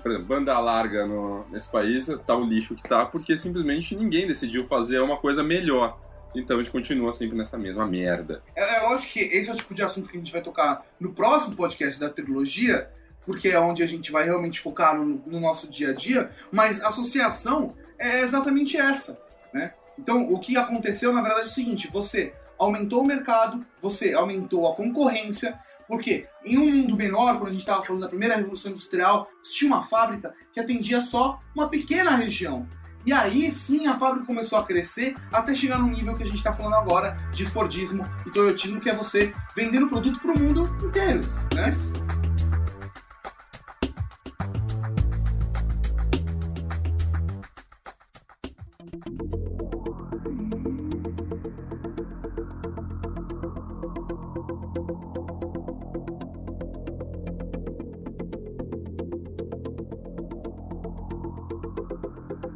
[0.00, 4.26] Por exemplo, banda larga no- nesse país tá o lixo que tá, porque simplesmente ninguém
[4.26, 5.98] decidiu fazer uma coisa melhor.
[6.34, 8.40] Então a gente continua sempre nessa mesma merda.
[8.54, 10.86] É, é lógico que esse é o tipo de assunto que a gente vai tocar
[10.98, 12.88] no próximo podcast da trilogia,
[13.26, 16.80] porque é onde a gente vai realmente focar no, no nosso dia a dia, mas
[16.80, 19.20] a associação é exatamente essa,
[19.52, 19.74] né?
[20.00, 24.66] Então, o que aconteceu, na verdade, é o seguinte, você aumentou o mercado, você aumentou
[24.66, 28.70] a concorrência, porque em um mundo menor, quando a gente estava falando da primeira revolução
[28.70, 32.66] industrial, tinha uma fábrica que atendia só uma pequena região.
[33.04, 36.36] E aí sim a fábrica começou a crescer até chegar no nível que a gente
[36.36, 40.38] está falando agora de Fordismo e Toyotismo, que é você vendendo o produto para o
[40.38, 41.20] mundo inteiro,
[41.54, 41.72] né?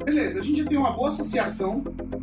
[0.05, 1.83] Beleza, a gente já tem uma boa associação,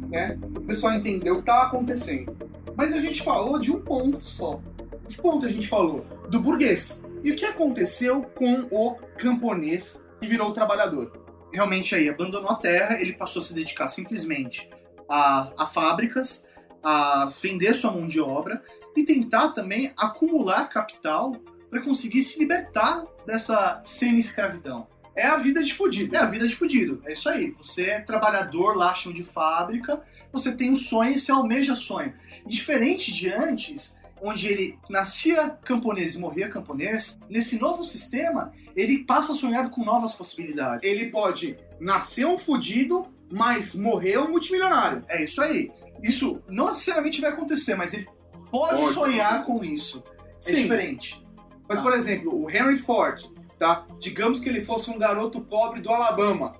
[0.09, 0.37] né?
[0.55, 2.37] O pessoal entendeu o que estava acontecendo.
[2.75, 4.61] Mas a gente falou de um ponto só.
[5.09, 6.05] Que ponto a gente falou?
[6.29, 7.03] Do burguês.
[7.23, 11.11] E o que aconteceu com o camponês que virou trabalhador?
[11.51, 14.69] Realmente aí, abandonou a terra, ele passou a se dedicar simplesmente
[15.09, 16.47] a, a fábricas,
[16.83, 18.61] a vender sua mão de obra
[18.95, 21.33] e tentar também acumular capital
[21.69, 24.87] para conseguir se libertar dessa semi-escravidão.
[25.15, 26.15] É a vida de fudido.
[26.15, 27.01] É a vida de fudido.
[27.05, 27.51] É isso aí.
[27.51, 30.01] Você é trabalhador lá, chão de fábrica,
[30.31, 32.13] você tem um sonho, você almeja sonho.
[32.45, 39.31] Diferente de antes, onde ele nascia camponês e morria camponês, nesse novo sistema, ele passa
[39.31, 40.87] a sonhar com novas possibilidades.
[40.89, 45.01] Ele pode nascer um fudido, mas morrer um multimilionário.
[45.09, 45.71] É isso aí.
[46.01, 48.07] Isso não necessariamente vai acontecer, mas ele
[48.49, 49.51] pode, Pode sonhar acontecer.
[49.59, 50.03] com isso.
[50.45, 50.55] É Sim.
[50.63, 51.25] diferente.
[51.67, 53.23] Mas, por exemplo, o Henry Ford,
[53.61, 53.85] tá?
[53.99, 56.55] Digamos que ele fosse um garoto pobre do Alabama.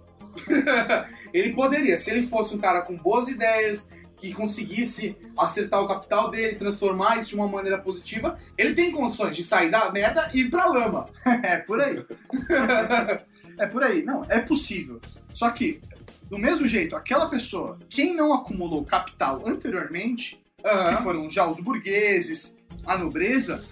[1.34, 6.30] ele poderia, se ele fosse um cara com boas ideias, que conseguisse acertar o capital
[6.30, 10.42] dele, transformar isso de uma maneira positiva, ele tem condições de sair da merda e
[10.42, 11.10] ir pra lama.
[11.44, 12.06] É por aí.
[13.58, 14.04] é por aí.
[14.04, 15.02] Não, é possível.
[15.34, 15.82] Só que,
[16.30, 20.96] do mesmo jeito, aquela pessoa, quem não acumulou capital anteriormente, Aham.
[20.96, 23.66] que foram já os burgueses, a nobreza,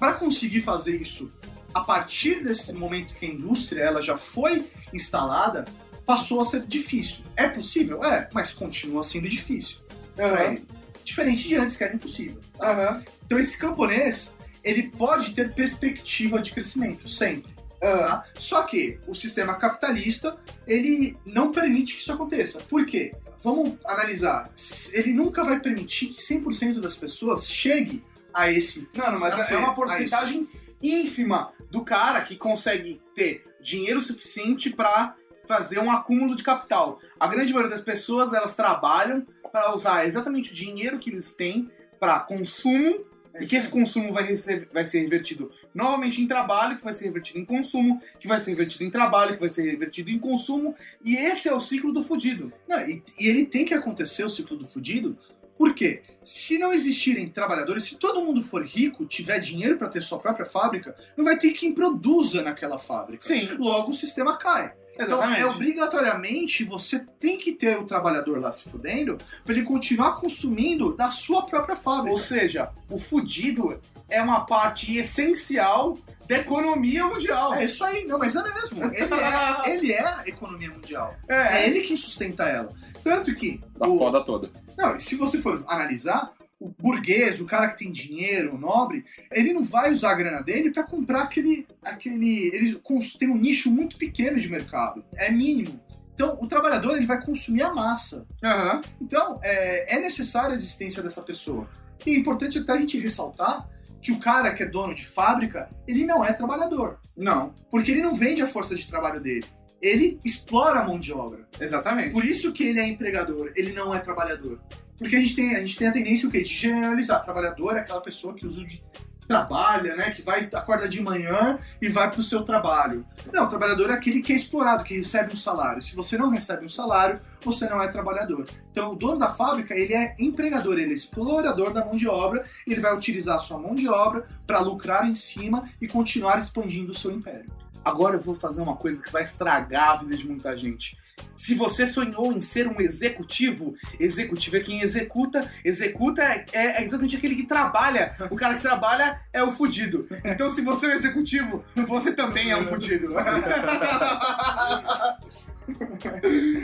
[0.00, 1.32] para conseguir fazer isso
[1.74, 5.64] a partir desse momento que a indústria ela já foi instalada,
[6.04, 7.24] passou a ser difícil.
[7.36, 8.04] É possível?
[8.04, 9.78] É, mas continua sendo difícil.
[10.18, 10.36] Aham.
[10.36, 10.58] É,
[11.04, 12.40] diferente de antes, que era impossível.
[12.60, 13.02] Aham.
[13.24, 17.52] Então esse camponês, ele pode ter perspectiva de crescimento, sempre.
[17.82, 17.98] Aham.
[17.98, 18.24] tá?
[18.38, 22.60] Só que o sistema capitalista, ele não permite que isso aconteça.
[22.68, 23.12] Por quê?
[23.42, 24.48] Vamos analisar.
[24.92, 28.88] Ele nunca vai permitir que 100% das pessoas chegue a esse...
[28.94, 30.48] Não, não, mas a é ser- uma porcentagem
[30.82, 35.14] ínfima do cara que consegue ter dinheiro suficiente pra
[35.46, 37.00] fazer um acúmulo de capital.
[37.18, 41.70] A grande maioria das pessoas, elas trabalham para usar exatamente o dinheiro que eles têm
[42.00, 43.04] para consumo
[43.40, 47.06] e que esse consumo vai, rece- vai ser revertido novamente em trabalho, que vai ser
[47.06, 50.74] revertido em consumo, que vai ser revertido em trabalho, que vai ser revertido em consumo,
[51.02, 52.52] e esse é o ciclo do fudido.
[52.68, 55.16] Não, e, e ele tem que acontecer o ciclo do fudido,
[55.62, 60.18] porque se não existirem trabalhadores, se todo mundo for rico, tiver dinheiro para ter sua
[60.18, 63.22] própria fábrica, não vai ter quem produza naquela fábrica.
[63.22, 63.48] Sim.
[63.60, 64.72] Logo o sistema cai.
[64.94, 65.40] Então, Exatamente.
[65.40, 70.96] é obrigatoriamente você tem que ter o trabalhador lá se fudendo para ele continuar consumindo
[70.96, 72.10] da sua própria fábrica.
[72.10, 75.96] Ou seja, o fudido é uma parte essencial
[76.26, 77.54] da economia mundial.
[77.54, 78.82] É isso aí, não, mas é mesmo.
[78.92, 81.14] Ele é, ele é a economia mundial.
[81.28, 82.72] É É, ele quem sustenta ela.
[83.04, 83.60] Tanto que.
[83.76, 84.48] Da o- foda toda.
[84.76, 89.52] Não, se você for analisar, o burguês, o cara que tem dinheiro, o nobre, ele
[89.52, 91.66] não vai usar a grana dele para comprar aquele.
[91.84, 92.80] aquele ele
[93.18, 95.04] tem um nicho muito pequeno de mercado.
[95.14, 95.80] É mínimo.
[96.14, 98.24] Então, o trabalhador ele vai consumir a massa.
[98.44, 98.80] Aham.
[99.00, 101.68] Então, é, é necessária a existência dessa pessoa.
[102.06, 103.68] E é importante até a gente ressaltar
[104.00, 106.98] que o cara que é dono de fábrica, ele não é trabalhador.
[107.16, 109.46] Não, Porque ele não vende a força de trabalho dele.
[109.82, 111.46] Ele explora a mão de obra.
[111.60, 112.10] exatamente.
[112.10, 114.60] Por isso que ele é empregador, ele não é trabalhador.
[114.96, 116.42] Porque a gente tem a, gente tem a tendência o quê?
[116.42, 117.20] de generalizar.
[117.22, 118.80] Trabalhador é aquela pessoa que usa de
[119.26, 120.10] trabalha, né?
[120.10, 123.04] Que vai acorda de manhã e vai pro seu trabalho.
[123.32, 125.82] Não, trabalhador é aquele que é explorado, que recebe um salário.
[125.82, 128.46] Se você não recebe um salário, você não é trabalhador.
[128.70, 132.44] Então, o dono da fábrica, ele é empregador, ele é explorador da mão de obra,
[132.66, 136.92] ele vai utilizar a sua mão de obra para lucrar em cima e continuar expandindo
[136.92, 137.61] o seu império.
[137.84, 140.96] Agora eu vou fazer uma coisa que vai estragar a vida de muita gente.
[141.36, 147.16] Se você sonhou em ser um executivo, executivo é quem executa, executa é, é exatamente
[147.16, 148.14] aquele que trabalha.
[148.30, 150.06] O cara que trabalha é o fudido.
[150.24, 153.08] Então, se você é um executivo, você também é um fudido.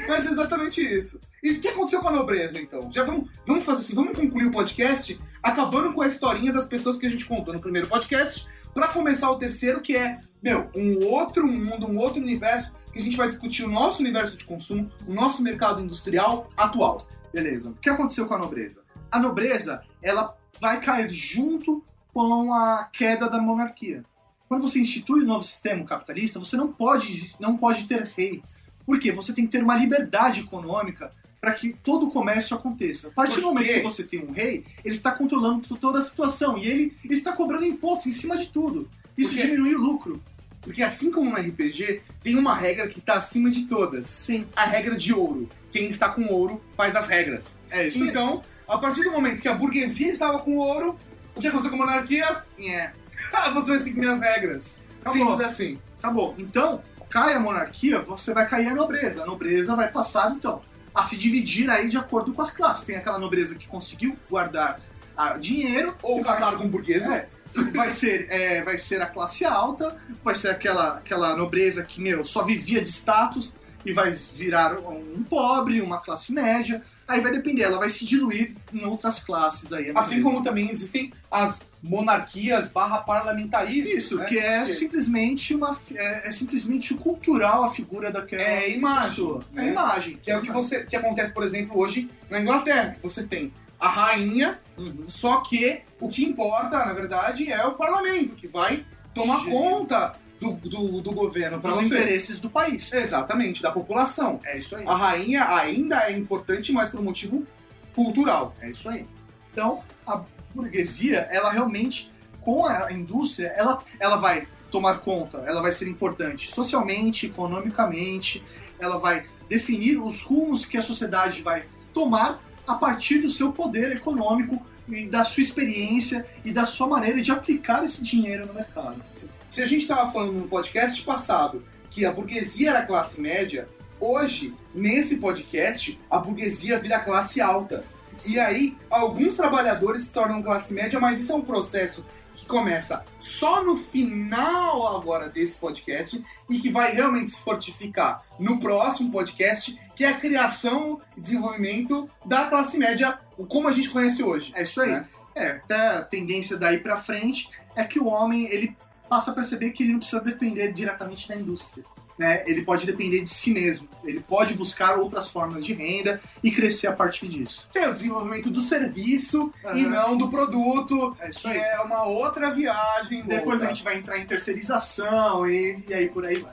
[0.09, 1.21] Mas é exatamente isso.
[1.43, 2.91] E o que aconteceu com a nobreza, então?
[2.93, 6.97] Já vamos, vamos fazer assim, vamos concluir o podcast acabando com a historinha das pessoas
[6.97, 11.07] que a gente contou no primeiro podcast, pra começar o terceiro, que é, meu, um
[11.07, 14.89] outro mundo, um outro universo, que a gente vai discutir o nosso universo de consumo,
[15.07, 16.99] o nosso mercado industrial atual.
[17.33, 17.71] Beleza.
[17.71, 18.85] O que aconteceu com a nobreza?
[19.11, 24.05] A nobreza, ela vai cair junto com a queda da monarquia.
[24.49, 28.43] Quando você institui um novo sistema capitalista, você não pode, não pode ter rei.
[28.87, 29.13] Por quê?
[29.13, 33.09] Você tem que ter uma liberdade econômica para que todo o comércio aconteça.
[33.09, 36.59] A partir do momento que você tem um rei, ele está controlando toda a situação
[36.59, 38.89] e ele está cobrando imposto em cima de tudo.
[39.17, 40.23] Isso diminui o lucro.
[40.61, 44.07] Porque assim como no RPG, tem uma regra que está acima de todas.
[44.07, 44.47] Sim.
[44.55, 45.49] A regra de ouro.
[45.71, 47.61] Quem está com ouro faz as regras.
[47.71, 48.03] É isso.
[48.05, 50.99] Então, a partir do momento que a burguesia estava com ouro,
[51.35, 52.43] o que aconteceu com a monarquia?
[52.59, 52.91] É.
[53.33, 54.79] Ah, você vai seguir minhas regras.
[55.01, 55.31] Acabou.
[55.31, 55.79] Simples assim.
[55.99, 56.35] Acabou.
[56.39, 59.23] Então, cai a monarquia, você vai cair a nobreza.
[59.23, 60.61] A nobreza vai passar, então,
[60.99, 62.85] a se dividir aí de acordo com as classes.
[62.85, 64.81] Tem aquela nobreza que conseguiu guardar
[65.17, 67.09] ah, dinheiro, Ou casar com burgueses.
[67.09, 67.31] É,
[67.73, 72.25] vai ser, é, vai ser a classe alta, vai ser aquela, aquela nobreza que, meu,
[72.25, 76.83] só vivia de status e vai virar um pobre, uma classe média.
[77.09, 79.91] Aí vai depender, ela vai se diluir em outras classes aí.
[79.91, 83.97] a Assim como também existem as monarquias barra parlamentarismo.
[83.97, 84.27] Isso, né?
[84.27, 85.75] que é simplesmente uma.
[85.95, 89.45] É, é simplesmente cultural a figura daquela É imagem, pessoa.
[89.55, 89.63] É né?
[89.63, 90.19] a imagem.
[90.23, 93.53] Que é o que, você, que acontece, por exemplo, hoje na Inglaterra, que você tem
[93.81, 95.03] a rainha, Uhum.
[95.07, 99.51] só que o que importa, na verdade, é o parlamento, que vai tomar Sim.
[99.51, 102.93] conta do, do, do governo para os interesses do país.
[102.93, 104.41] Exatamente, da população.
[104.45, 104.85] É isso aí.
[104.87, 107.47] A rainha ainda é importante, mas por um motivo
[107.95, 108.55] cultural.
[108.61, 109.07] É isso aí.
[109.53, 110.23] Então, a
[110.55, 116.51] burguesia, ela realmente, com a indústria, ela, ela vai tomar conta, ela vai ser importante
[116.51, 118.45] socialmente, economicamente,
[118.79, 123.97] ela vai definir os rumos que a sociedade vai tomar a partir do seu poder
[123.97, 129.03] econômico e da sua experiência e da sua maneira de aplicar esse dinheiro no mercado.
[129.49, 133.69] Se a gente estava falando no podcast passado que a burguesia era classe média,
[133.99, 137.85] hoje, nesse podcast, a burguesia vira classe alta.
[138.27, 142.05] E aí, alguns trabalhadores se tornam classe média, mas isso é um processo
[142.37, 148.61] que começa só no final agora desse podcast e que vai realmente se fortificar no
[148.61, 153.19] próximo podcast, que é a criação e desenvolvimento da classe média,
[153.49, 154.53] como a gente conhece hoje.
[154.55, 154.91] É isso aí.
[154.91, 155.09] Né?
[155.35, 158.77] É, até a tendência daí pra frente é que o homem ele
[159.09, 161.85] passa a perceber que ele não precisa depender diretamente da indústria.
[162.19, 162.43] Né?
[162.49, 163.89] Ele pode depender de si mesmo.
[164.03, 167.69] Ele pode buscar outras formas de renda e crescer a partir disso.
[167.71, 169.89] Que é o desenvolvimento do serviço e Aham.
[169.91, 171.57] não do produto, É isso aí.
[171.57, 173.23] é uma outra viagem.
[173.25, 173.69] Depois a louca.
[173.75, 176.53] gente vai entrar em terceirização e, e aí por aí vai.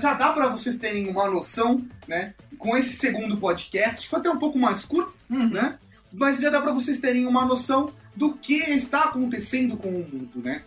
[0.00, 2.34] Já dá pra vocês terem uma noção, né?
[2.58, 5.78] Com esse segundo podcast, que foi até um pouco mais curto, né?
[6.12, 10.40] Mas já dá pra vocês terem uma noção do que está acontecendo com o mundo,
[10.42, 10.62] né?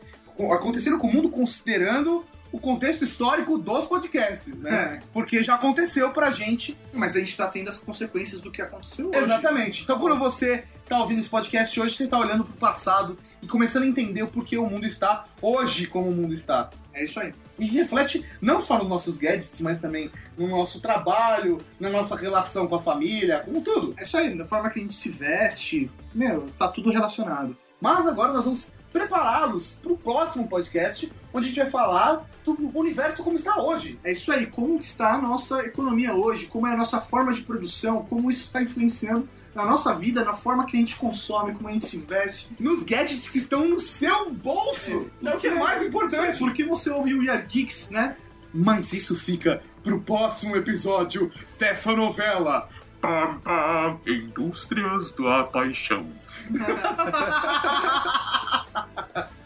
[0.51, 5.01] Acontecendo com o mundo considerando o contexto histórico dos podcasts, né?
[5.11, 9.09] Porque já aconteceu pra gente Mas a gente tá tendo as consequências do que aconteceu
[9.09, 9.19] hoje.
[9.19, 9.83] Exatamente.
[9.83, 13.83] Então, quando você tá ouvindo esse podcast hoje, você tá olhando pro passado e começando
[13.83, 16.69] a entender o porquê o mundo está hoje como o mundo está.
[16.93, 17.33] É isso aí.
[17.59, 22.67] E reflete não só nos nossos gadgets, mas também no nosso trabalho, na nossa relação
[22.67, 23.93] com a família, com tudo.
[23.97, 27.57] É isso aí, da forma que a gente se veste, meu, tá tudo relacionado.
[27.81, 33.23] Mas agora nós vamos prepará-los pro próximo podcast, onde a gente vai falar do universo
[33.23, 33.99] como está hoje.
[34.03, 37.41] É isso aí, como está a nossa economia hoje, como é a nossa forma de
[37.41, 39.27] produção, como isso está influenciando
[39.57, 42.51] na nossa vida, na forma que a gente consome, como a gente se veste.
[42.59, 45.09] Nos gadgets que estão no seu bolso.
[45.23, 46.37] É, o que é mais importante.
[46.37, 48.15] Porque você ouve o Geeks, né?
[48.53, 52.69] Mas isso fica pro próximo episódio dessa novela.
[53.01, 56.07] Pam, pam, indústrias da paixão.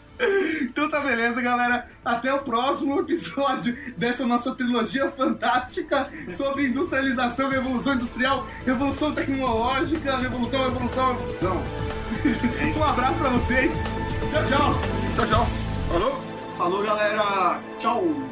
[0.62, 1.86] Então tá beleza, galera.
[2.04, 10.64] Até o próximo episódio dessa nossa trilogia fantástica sobre industrialização, revolução industrial, revolução tecnológica, revolução,
[10.64, 11.62] revolução, revolução.
[12.78, 13.84] Um abraço pra vocês.
[14.30, 14.74] Tchau, tchau.
[15.16, 15.46] Tchau, tchau.
[15.88, 16.22] Falou?
[16.56, 17.58] Falou, galera!
[17.80, 18.31] Tchau!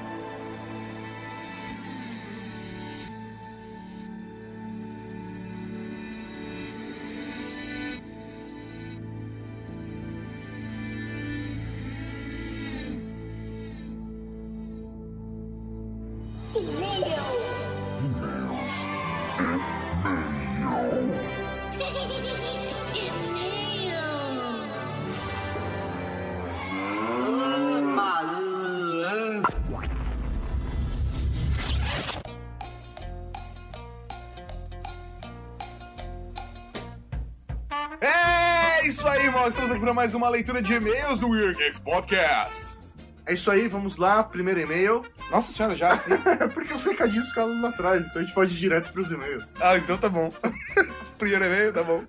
[39.81, 42.78] Para mais uma leitura de e-mails do Weird Geeks Podcast.
[43.24, 44.22] É isso aí, vamos lá.
[44.22, 45.03] Primeiro e-mail.
[45.31, 46.11] Nossa senhora, já assim?
[46.53, 49.55] Porque os recadinhos ficaram lá atrás, então a gente pode ir direto pros e-mails.
[49.59, 50.31] ah, então tá bom.
[51.16, 52.05] Primeiro e-mail, tá bom.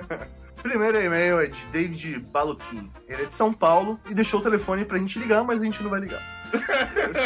[0.62, 2.90] Primeiro e-mail é de David Balutin.
[3.06, 5.82] Ele é de São Paulo e deixou o telefone pra gente ligar, mas a gente
[5.82, 6.22] não vai ligar.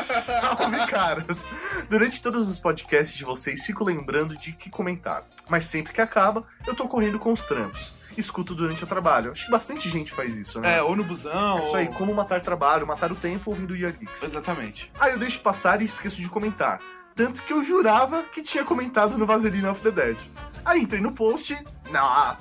[0.02, 1.48] Salve, caras!
[1.88, 5.24] Durante todos os podcasts de vocês, fico lembrando de que comentar.
[5.48, 7.92] Mas sempre que acaba, eu tô correndo com os trampos.
[8.16, 9.32] Escuto durante o trabalho.
[9.32, 10.76] Acho que bastante gente faz isso, né?
[10.78, 11.58] É, ou no busão.
[11.58, 14.22] É isso aí, ou- como matar trabalho, matar o tempo ouvindo o Geeks.
[14.22, 14.90] Exatamente.
[14.98, 16.80] Aí eu deixo passar e esqueço de comentar.
[17.14, 20.18] Tanto que eu jurava que tinha comentado no Vaseline of the Dead.
[20.64, 21.56] Aí entrei no post,
[21.90, 22.36] não.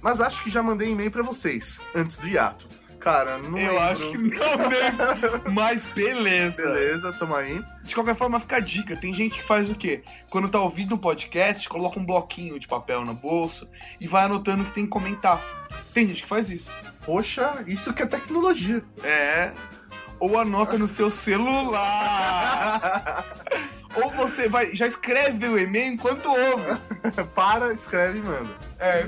[0.00, 2.68] Mas acho que já mandei e-mail pra vocês, antes do hiato.
[3.08, 3.78] Cara, não Eu lembro.
[3.84, 4.92] acho que não, né?
[5.50, 6.60] Mas beleza.
[6.62, 7.64] Beleza, toma aí.
[7.82, 8.94] De qualquer forma, fica a dica.
[8.98, 10.02] Tem gente que faz o quê?
[10.28, 13.66] Quando tá ouvindo um podcast, coloca um bloquinho de papel na bolsa
[13.98, 15.42] e vai anotando o que tem que comentar.
[15.94, 16.70] Tem gente que faz isso.
[17.06, 18.84] Poxa, isso que é tecnologia.
[19.02, 19.52] É.
[20.20, 21.64] Ou anota no seu celular.
[23.96, 26.78] Ou você vai, já escreve o e-mail enquanto ouve.
[27.34, 28.54] Para, escreve e manda.
[28.78, 29.06] É.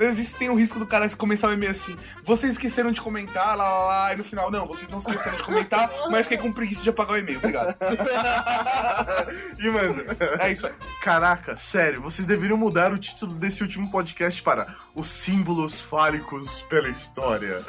[0.00, 1.94] Vezes tem o risco do cara começar o e-mail assim.
[2.24, 4.14] Vocês esqueceram de comentar, lá, lá, lá.
[4.14, 7.16] E no final, não, vocês não esqueceram de comentar, mas fiquei com preguiça de apagar
[7.16, 7.36] o e-mail.
[7.38, 7.76] Obrigado.
[9.58, 10.16] E manda.
[10.40, 10.72] É isso aí.
[11.02, 16.88] Caraca, sério, vocês deveriam mudar o título desse último podcast para Os Símbolos Fálicos pela
[16.88, 17.62] História.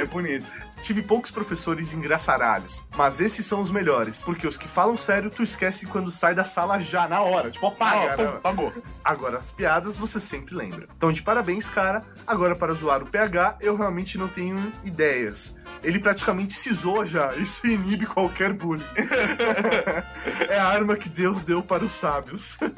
[0.00, 0.46] É bonito.
[0.82, 5.42] Tive poucos professores engraçaralhos, mas esses são os melhores, porque os que falam sério tu
[5.42, 8.26] esquece quando sai da sala já, na hora, tipo, apaga, Ah, né?
[8.26, 8.72] pum, Pagou.
[9.04, 10.88] Agora, as piadas você sempre lembra.
[10.96, 12.04] Então, de parabéns, cara.
[12.26, 15.56] Agora, para zoar o PH, eu realmente não tenho ideias.
[15.82, 17.34] ele praticamente cisou já.
[17.34, 18.84] Isso inibe qualquer bullying.
[20.48, 22.58] é a arma que Deus deu para os sábios.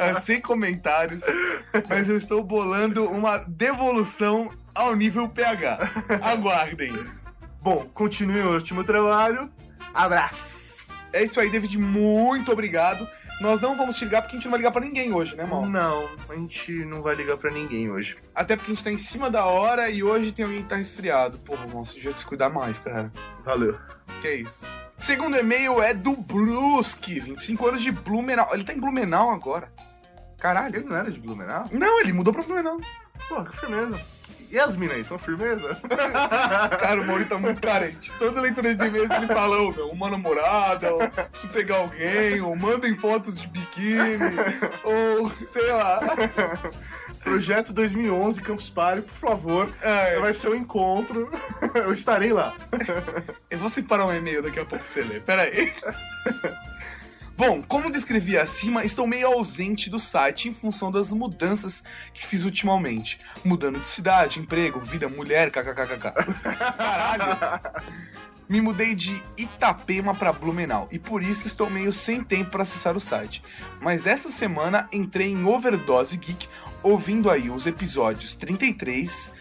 [0.00, 1.22] É, sem comentários,
[1.88, 5.78] mas eu estou bolando uma devolução ao nível PH.
[6.22, 6.92] Aguardem.
[7.60, 9.50] Bom, continue o ótimo trabalho.
[9.92, 10.94] Abraço.
[11.12, 11.76] É isso aí, David.
[11.78, 13.08] Muito obrigado.
[13.40, 15.64] Nós não vamos ligar porque a gente não vai ligar pra ninguém hoje, né, mal?
[15.64, 18.18] Não, a gente não vai ligar pra ninguém hoje.
[18.34, 20.76] Até porque a gente tá em cima da hora e hoje tem alguém que tá
[20.76, 21.38] resfriado.
[21.38, 23.12] Porra, você devia se cuidar mais, cara.
[23.44, 23.78] Valeu.
[24.20, 24.66] Que isso?
[24.98, 28.48] Segundo e-mail é do Brusque, 25 anos de Blumenau.
[28.52, 29.72] Ele tá em Blumenau agora.
[30.38, 30.74] Caralho.
[30.74, 31.68] Ele não era de Blumenau?
[31.70, 32.80] Não, ele mudou pra Blumenau.
[33.28, 34.00] Pô, que firmeza.
[34.50, 35.78] E as minas aí, são firmeza?
[36.80, 38.10] Cara, o Mauri tá muito carente.
[38.18, 42.96] Toda leitura de e-mails ele fala, meu, uma namorada, ou preciso pegar alguém, ou mandem
[42.96, 44.18] fotos de biquíni,
[44.82, 46.00] ou sei lá.
[47.22, 49.70] Projeto 2011, Campus Party, por favor.
[49.82, 51.30] É, Vai ser um encontro.
[51.74, 52.54] Eu estarei lá.
[53.50, 55.22] eu vou separar um e-mail daqui a pouco pra você ler.
[55.22, 55.72] Pera aí.
[57.38, 62.44] Bom, como descrevi acima, estou meio ausente do site em função das mudanças que fiz
[62.44, 63.20] ultimamente.
[63.44, 66.14] Mudando de cidade, emprego, vida, mulher, kkkk.
[66.76, 67.60] Caralho.
[68.48, 72.96] Me mudei de Itapema para Blumenau e por isso estou meio sem tempo para acessar
[72.96, 73.40] o site.
[73.80, 76.48] Mas essa semana entrei em Overdose Geek
[76.82, 79.32] ouvindo aí os episódios 33,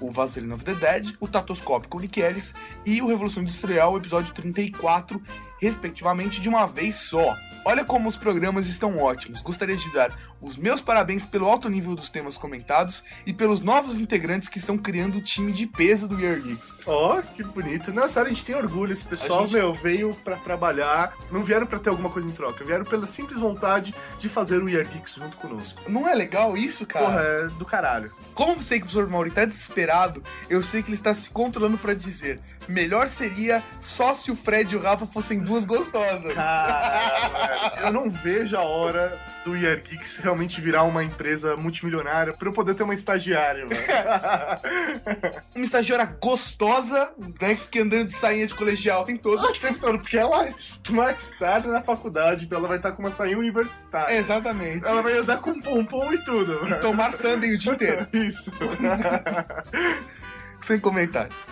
[0.00, 4.34] o Vaseline of the Dead, o Tatoscópio com Nick Ellis e o Revolução Industrial, episódio
[4.34, 5.22] 34,
[5.60, 7.36] respectivamente, de uma vez só.
[7.64, 9.42] Olha como os programas estão ótimos.
[9.42, 13.98] Gostaria de dar os meus parabéns pelo alto nível dos temas comentados e pelos novos
[13.98, 16.74] integrantes que estão criando o time de peso do Year Geeks.
[16.86, 17.92] Ó, que bonito.
[17.92, 18.92] Não, sério, a gente tem orgulho.
[18.92, 21.14] Esse pessoal, gente- meu, veio pra trabalhar.
[21.30, 22.64] Não vieram pra ter alguma coisa em troca.
[22.64, 25.82] Vieram pela simples vontade de fazer o Year Geeks junto conosco.
[25.90, 27.04] Não é legal isso, cara?
[27.06, 28.12] Porra, é do caralho.
[28.34, 31.78] Como sei que o professor Mauri tá desesperado, eu sei que ele está se controlando
[31.78, 36.34] pra dizer: melhor seria só se o Fred e o Rafa fossem duas gostosas.
[36.34, 42.48] Caralho, eu não vejo a hora do Year Geeks realmente virar uma empresa multimilionária pra
[42.48, 43.84] eu poder ter uma estagiária, velho.
[45.54, 49.56] Uma estagiária gostosa, né, que fica andando de sainha de colegial, tem todas.
[49.56, 50.48] o tempo todo, porque ela
[50.90, 54.14] não está na faculdade, então ela vai estar com uma sainha universitária.
[54.14, 54.86] Exatamente.
[54.86, 56.68] Ela vai andar com pompom e tudo.
[56.68, 58.06] E tomar sundae o dia inteiro.
[58.12, 58.52] Isso.
[60.60, 61.46] Sem comentários.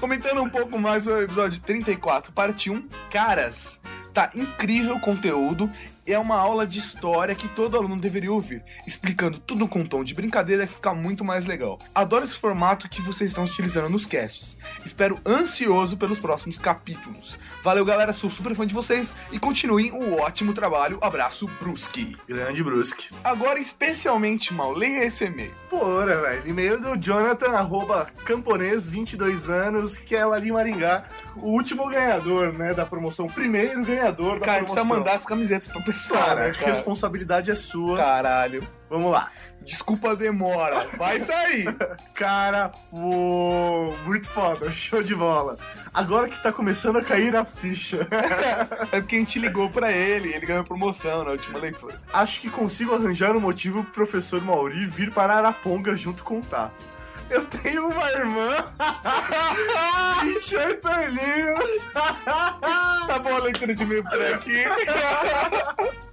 [0.00, 2.88] Comentando um pouco mais o episódio 34, parte 1.
[3.10, 3.78] Caras,
[4.18, 5.70] tá incrível o conteúdo.
[6.04, 10.02] É uma aula de história que todo aluno deveria ouvir, explicando tudo com um tom
[10.02, 11.78] de brincadeira que fica muito mais legal.
[11.94, 14.56] Adoro esse formato que vocês estão utilizando nos casts.
[14.86, 17.38] Espero ansioso pelos próximos capítulos.
[17.62, 20.98] Valeu, galera, sou super fã de vocês e continuem o ótimo trabalho.
[21.02, 22.16] Abraço, Bruski.
[22.26, 23.10] Grande Brusque.
[23.22, 25.54] Agora, especialmente, mal, leia esse e-mail.
[25.68, 26.48] Porra, velho.
[26.48, 31.04] E-mail do Jonathan, arroba camponês, 22 anos, que é lá de Maringá.
[31.36, 33.28] O último ganhador, né, da promoção.
[33.28, 34.84] Primeiro ganhador da Cara, precisa promoção.
[34.98, 36.66] mandar as camisetas pro pessoal, Cara, né, a cara?
[36.68, 37.96] responsabilidade é sua.
[37.96, 38.66] Caralho.
[38.90, 39.30] Vamos lá.
[39.66, 40.88] Desculpa a demora.
[40.96, 41.66] Vai sair.
[42.14, 45.58] Cara, uou, muito foda, show de bola.
[45.92, 48.08] Agora que tá começando a cair a ficha,
[48.92, 51.98] É porque a gente ligou pra ele, ele ganhou promoção na última leitura.
[52.12, 56.42] acho que consigo arranjar um motivo pro professor Mauri vir para Araponga junto com o
[56.42, 56.97] Tato.
[57.30, 58.56] Eu tenho uma irmã,
[60.22, 61.84] 28 aninhos.
[61.92, 64.64] Tá bom a leitura de e-mail por aqui.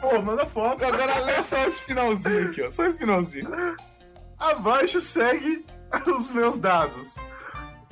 [0.00, 0.84] Pô, manda foto.
[0.84, 2.70] Agora lê só esse finalzinho aqui, ó.
[2.70, 3.50] Só esse finalzinho.
[4.38, 5.64] Abaixo segue
[6.06, 7.16] os meus dados.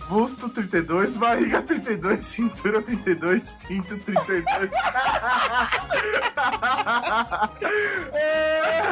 [0.09, 4.71] Busto 32, barriga 32, cintura 32, pinto 32.
[8.13, 8.83] É,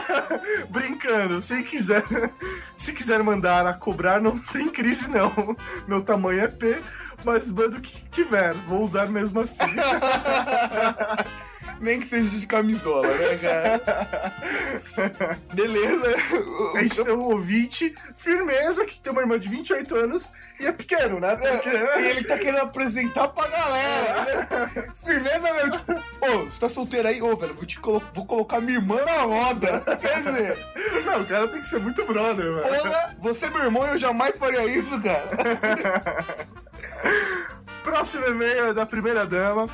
[0.68, 2.04] Brincando, se quiser,
[2.76, 5.32] se quiser mandar a cobrar, não tem crise não.
[5.86, 6.82] Meu tamanho é P,
[7.24, 9.62] mas manda o que tiver, vou usar mesmo assim.
[11.84, 14.34] Nem que seja de camisola, né, cara?
[15.52, 16.14] Beleza.
[16.74, 20.72] A gente tem um ouvinte, firmeza, que tem uma irmã de 28 anos e é
[20.72, 21.36] pequeno, né?
[21.36, 21.68] Porque...
[21.68, 24.24] E ele tá querendo apresentar pra galera.
[24.74, 24.88] né?
[25.04, 25.74] Firmeza mesmo.
[26.22, 27.20] Ô, você tá solteiro aí?
[27.20, 29.82] Ô, velho, vou, te colo- vou colocar minha irmã na roda.
[30.00, 30.58] Quer dizer,
[31.04, 32.62] Não, o cara tem que ser muito brother, velho.
[32.62, 35.28] porra, você é meu irmão e eu jamais faria isso, cara.
[37.84, 39.68] Próximo e-mail é da primeira dama.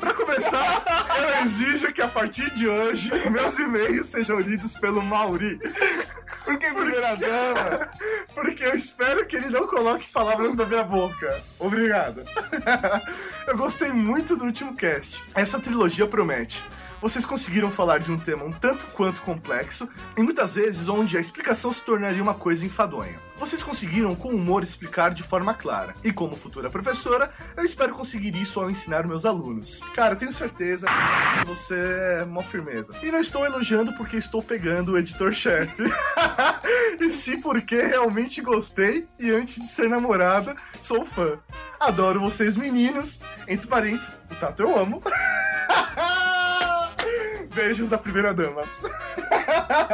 [0.00, 5.60] Pra começar, eu exijo que a partir de hoje meus e-mails sejam lidos pelo Mauri.
[6.44, 7.90] Por que primeira dama?
[8.34, 11.42] Porque eu espero que ele não coloque palavras na minha boca.
[11.58, 12.24] Obrigado.
[13.46, 15.22] eu gostei muito do último cast.
[15.34, 16.64] Essa trilogia promete.
[17.00, 21.20] Vocês conseguiram falar de um tema um tanto quanto complexo e muitas vezes onde a
[21.20, 23.18] explicação se tornaria uma coisa enfadonha.
[23.38, 25.94] Vocês conseguiram com humor explicar de forma clara.
[26.04, 29.80] E como futura professora, eu espero conseguir isso ao ensinar meus alunos.
[29.94, 31.74] Cara, eu tenho certeza que você
[32.20, 32.92] é uma firmeza.
[33.02, 35.84] E não estou elogiando porque estou pegando o editor-chefe.
[37.00, 41.38] e sim porque realmente gostei e antes de ser namorada, sou fã.
[41.80, 43.20] Adoro vocês meninos.
[43.48, 45.02] Entre parênteses, o Tato eu amo.
[47.60, 48.62] Beijos da primeira dama.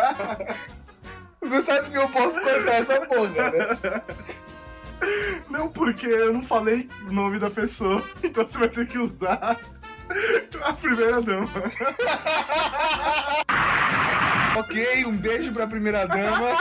[1.42, 4.02] Você sabe que eu posso cortar essa porra, né?
[5.50, 9.58] Não, porque eu não falei o nome da pessoa, então você vai ter que usar
[10.62, 11.50] a primeira dama.
[14.56, 16.52] ok, um beijo pra primeira dama.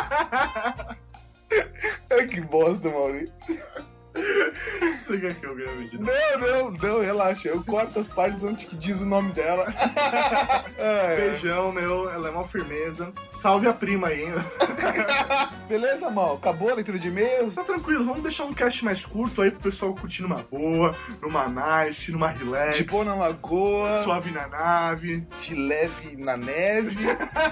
[2.10, 3.32] Ai, que bosta, Maurício.
[4.16, 6.12] Você quer que eu grave de novo?
[6.40, 7.50] Não, não, não, relaxa.
[7.50, 9.66] Eu corto as partes onde que diz o nome dela.
[10.78, 13.12] É, Beijão, meu, ela é uma firmeza.
[13.28, 14.34] Salve a prima aí, hein?
[15.68, 16.36] Beleza, mal?
[16.36, 17.56] Acabou a leitura de e-mails?
[17.56, 21.48] Tá tranquilo, vamos deixar um cast mais curto aí pro pessoal curtir numa boa, numa
[21.48, 22.78] nice, numa relax.
[22.78, 25.26] De boa na lagoa, Suave na nave.
[25.40, 26.98] de leve na neve.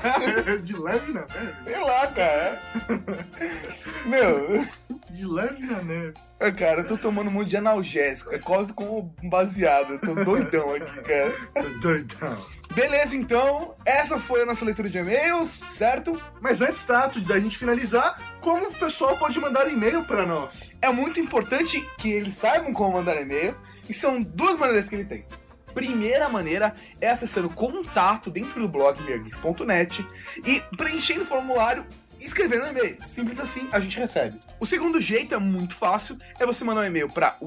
[0.62, 1.64] de leve na neve.
[1.64, 2.62] Sei lá, cara.
[4.06, 4.66] Meu,
[5.14, 6.14] De leve na neve.
[6.40, 8.34] é, cara, eu tô tomando muito de analgésico.
[8.34, 9.94] É quase como um baseado.
[9.94, 11.32] Eu tô doidão aqui, cara.
[11.54, 12.46] Tô doidão.
[12.74, 13.76] Beleza, então.
[13.86, 16.20] Essa foi a nossa leitura de e-mails, certo?
[16.42, 20.76] Mas antes, Tato, da gente finalizar, como o pessoal pode mandar e-mail pra nós?
[20.82, 23.56] É muito importante que eles saibam como mandar e-mail.
[23.88, 25.26] E são duas maneiras que ele tem.
[25.76, 30.06] Primeira maneira é acessando contato dentro do blog mirgeeks.net
[30.46, 31.84] e preenchendo o formulário
[32.26, 32.98] escrevendo um e-mail.
[33.08, 34.40] Simples assim, a gente recebe.
[34.60, 37.38] O segundo jeito é muito fácil, é você mandar um e-mail para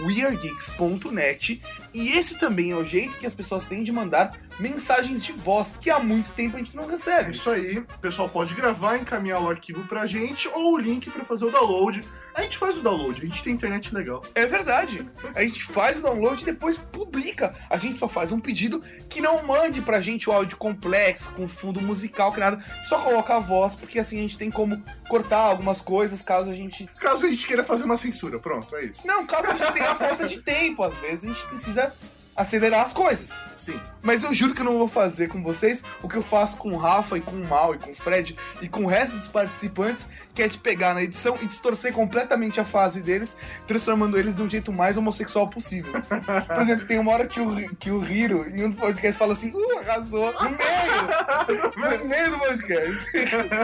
[0.00, 1.62] weirdgeeks@weirdgeeks.net
[1.94, 5.76] e esse também é o jeito que as pessoas têm de mandar mensagens de voz
[5.80, 7.30] que há muito tempo a gente não É recebe.
[7.30, 11.24] isso aí, o pessoal pode gravar, encaminhar o arquivo pra gente ou o link pra
[11.24, 12.04] fazer o download.
[12.34, 14.22] A gente faz o download, a gente tem internet legal.
[14.34, 15.08] É verdade.
[15.34, 17.54] A gente faz o download e depois publica.
[17.70, 21.46] A gente só faz um pedido que não mande pra gente o áudio complexo, com
[21.48, 22.58] fundo musical, que nada.
[22.84, 26.54] Só coloca a voz, porque assim a gente tem como cortar algumas coisas caso a
[26.54, 26.86] gente.
[26.98, 29.06] Caso a gente queira fazer uma censura, pronto, é isso.
[29.06, 30.82] Não, caso a gente tenha falta de tempo.
[30.82, 31.92] Às vezes a gente precisa
[32.38, 33.32] acelerar as coisas.
[33.56, 33.80] Sim.
[34.00, 36.72] Mas eu juro que eu não vou fazer com vocês o que eu faço com
[36.72, 39.26] o Rafa e com o Mal e com o Fred e com o resto dos
[39.26, 43.36] participantes, que é te pegar na edição e distorcer completamente a fase deles,
[43.66, 45.92] transformando eles de um jeito mais homossexual possível.
[46.46, 49.32] Por exemplo, tem uma hora que o, que o Hiro, em um dos podcasts, fala
[49.32, 51.98] assim, uh, arrasou, no meio!
[51.98, 53.08] no meio do podcast.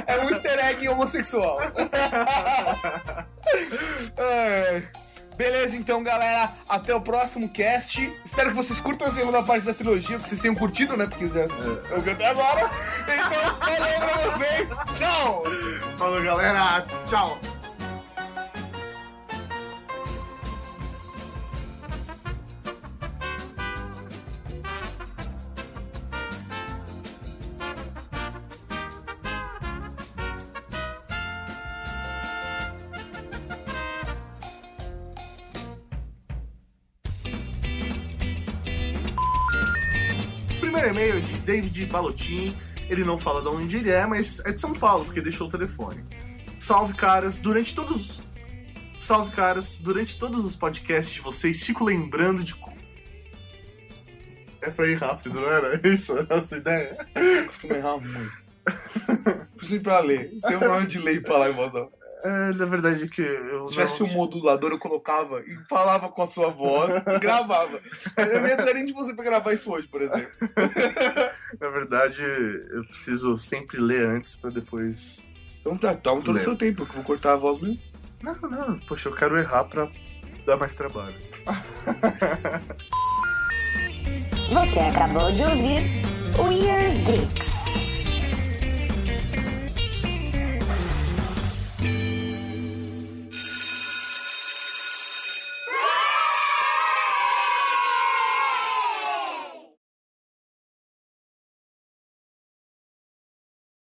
[0.06, 1.58] É um easter egg homossexual.
[5.36, 6.52] Beleza, então, galera.
[6.68, 8.12] Até o próximo cast.
[8.24, 11.06] Espero que vocês curtam a segunda parte da trilogia, que vocês tenham curtido, né?
[11.06, 12.70] Porque é que até agora.
[13.02, 14.70] Então, valeu pra vocês.
[14.96, 15.44] Tchau!
[15.96, 16.86] Falou, galera.
[17.06, 17.38] Tchau.
[41.54, 42.56] David Balotin.
[42.88, 45.50] Ele não fala de onde ele é, mas é de São Paulo, porque deixou o
[45.50, 46.04] telefone.
[46.58, 47.38] Salve, caras.
[47.38, 48.20] Durante todos.
[48.98, 49.72] Salve, caras.
[49.72, 52.54] Durante todos os podcasts de vocês, fico lembrando de.
[54.62, 56.14] É pra ir rápido, não era isso?
[56.18, 56.96] a Essa ideia?
[57.46, 58.44] Costumo errar muito.
[59.56, 60.30] Preciso ir pra ler.
[60.32, 62.04] Você tem um problema de ler e falar em voz alta.
[62.24, 63.66] É, na verdade, que eu.
[63.66, 67.78] Se tivesse um modulador, eu colocava e falava com a sua voz e gravava.
[68.16, 70.30] Eu não ia nem de você pra gravar isso hoje, por exemplo.
[71.60, 72.22] Na verdade,
[72.72, 75.26] eu preciso sempre ler antes pra depois.
[75.60, 77.78] Então tá, toma todo o seu tempo, que eu vou cortar a voz mesmo.
[78.22, 79.88] Não, não, poxa, eu quero errar pra
[80.46, 81.16] dar mais trabalho.
[84.52, 85.82] Você acabou de ouvir
[86.38, 87.63] Weird Geeks.